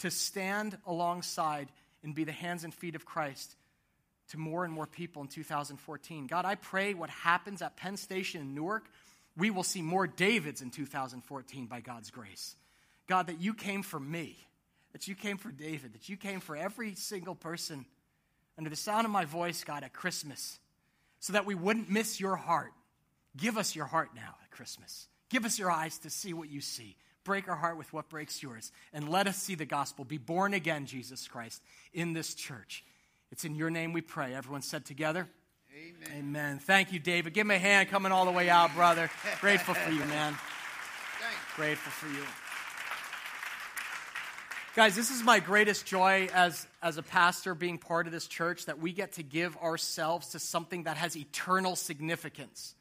[0.00, 1.68] to stand alongside
[2.02, 3.56] and be the hands and feet of Christ
[4.28, 6.26] to more and more people in 2014.
[6.26, 8.84] God, I pray what happens at Penn Station in Newark,
[9.36, 12.56] we will see more Davids in 2014 by God's grace.
[13.06, 14.36] God, that you came for me,
[14.92, 17.84] that you came for David, that you came for every single person
[18.56, 20.58] under the sound of my voice, God, at Christmas,
[21.20, 22.72] so that we wouldn't miss your heart.
[23.36, 25.08] Give us your heart now at Christmas.
[25.28, 26.96] Give us your eyes to see what you see.
[27.24, 28.70] Break our heart with what breaks yours.
[28.92, 30.04] And let us see the gospel.
[30.04, 31.62] Be born again, Jesus Christ,
[31.92, 32.84] in this church.
[33.32, 34.34] It's in your name we pray.
[34.34, 35.28] Everyone said together?
[35.74, 36.08] Amen.
[36.16, 36.58] Amen.
[36.60, 37.34] Thank you, David.
[37.34, 39.10] Give me a hand coming all the way out, brother.
[39.40, 40.34] Grateful for you, man.
[41.18, 41.56] Thanks.
[41.56, 42.24] Grateful for you.
[44.76, 48.66] Guys, this is my greatest joy as, as a pastor being part of this church
[48.66, 52.76] that we get to give ourselves to something that has eternal significance.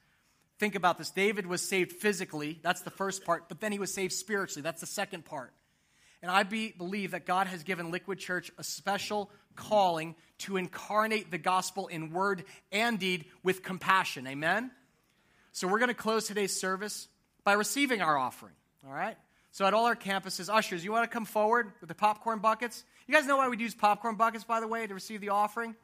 [0.59, 1.09] Think about this.
[1.09, 4.81] David was saved physically, that's the first part, but then he was saved spiritually, that's
[4.81, 5.51] the second part.
[6.21, 11.31] And I be, believe that God has given Liquid Church a special calling to incarnate
[11.31, 14.27] the gospel in word and deed with compassion.
[14.27, 14.71] Amen?
[15.51, 17.07] So we're going to close today's service
[17.43, 18.53] by receiving our offering.
[18.85, 19.17] All right?
[19.51, 22.83] So at all our campuses, ushers, you want to come forward with the popcorn buckets?
[23.07, 25.75] You guys know why we'd use popcorn buckets, by the way, to receive the offering?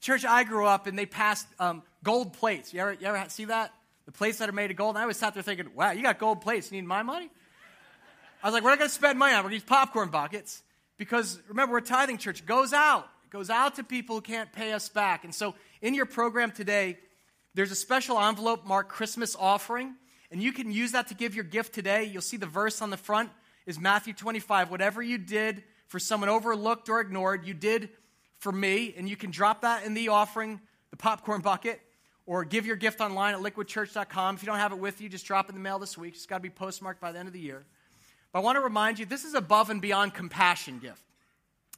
[0.00, 2.72] Church I grew up in, they passed um, gold plates.
[2.72, 3.74] You ever, you ever see that?
[4.06, 4.96] The plates that are made of gold.
[4.96, 6.72] And I always sat there thinking, wow, you got gold plates.
[6.72, 7.28] You need my money?
[8.42, 9.40] I was like, we're not going to spend money on.
[9.40, 10.62] We're going to use popcorn buckets.
[11.00, 12.40] Because remember, we're a tithing church.
[12.40, 13.08] It goes out.
[13.24, 15.24] It goes out to people who can't pay us back.
[15.24, 16.98] And so in your program today,
[17.54, 19.94] there's a special envelope marked Christmas offering.
[20.30, 22.04] And you can use that to give your gift today.
[22.04, 23.30] You'll see the verse on the front
[23.64, 24.70] is Matthew 25.
[24.70, 27.88] Whatever you did for someone overlooked or ignored, you did
[28.36, 28.94] for me.
[28.94, 31.80] And you can drop that in the offering, the popcorn bucket,
[32.26, 34.34] or give your gift online at liquidchurch.com.
[34.34, 36.12] If you don't have it with you, just drop it in the mail this week.
[36.12, 37.64] It's got to be postmarked by the end of the year.
[38.32, 41.02] But I want to remind you this is above and beyond compassion gift.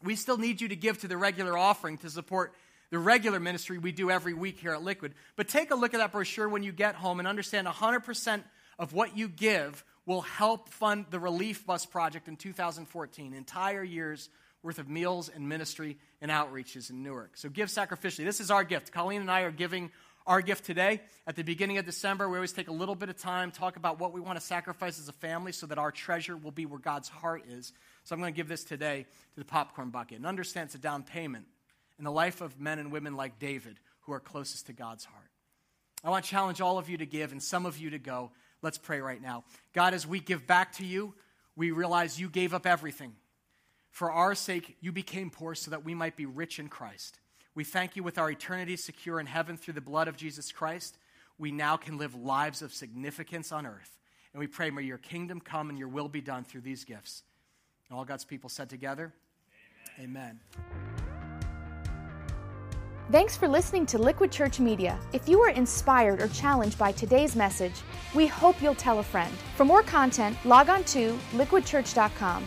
[0.03, 2.53] We still need you to give to the regular offering to support
[2.91, 5.15] the regular ministry we do every week here at Liquid.
[5.37, 8.43] But take a look at that brochure when you get home and understand 100%
[8.79, 14.29] of what you give will help fund the Relief Bus Project in 2014, entire year's
[14.63, 17.37] worth of meals and ministry and outreaches in Newark.
[17.37, 18.25] So give sacrificially.
[18.25, 18.93] This is our gift.
[18.93, 19.91] Colleen and I are giving
[20.27, 21.01] our gift today.
[21.27, 23.99] At the beginning of December, we always take a little bit of time, talk about
[23.99, 26.79] what we want to sacrifice as a family so that our treasure will be where
[26.79, 27.73] God's heart is.
[28.05, 30.19] So I'm going to give this today to the popcorn bucket.
[30.19, 31.47] And understand it's a down payment
[31.99, 35.31] in the life of men and women like David who are closest to God's heart.
[36.05, 38.33] I want to challenge all of you to give and some of you to go.
[38.61, 39.45] Let's pray right now.
[39.73, 41.15] God, as we give back to you,
[41.57, 43.15] we realize you gave up everything.
[43.91, 47.21] For our sake, you became poor so that we might be rich in Christ.
[47.55, 50.99] We thank you with our eternity secure in heaven through the blood of Jesus Christ.
[51.39, 53.99] We now can live lives of significance on earth.
[54.33, 57.23] And we pray, may your kingdom come and your will be done through these gifts.
[57.89, 59.13] And all God's people said together,
[59.99, 60.41] Amen.
[60.57, 60.93] Amen.
[63.11, 64.99] Thanks for listening to Liquid Church Media.
[65.13, 67.75] If you were inspired or challenged by today's message,
[68.15, 69.35] we hope you'll tell a friend.
[69.57, 72.47] For more content, log on to liquidchurch.com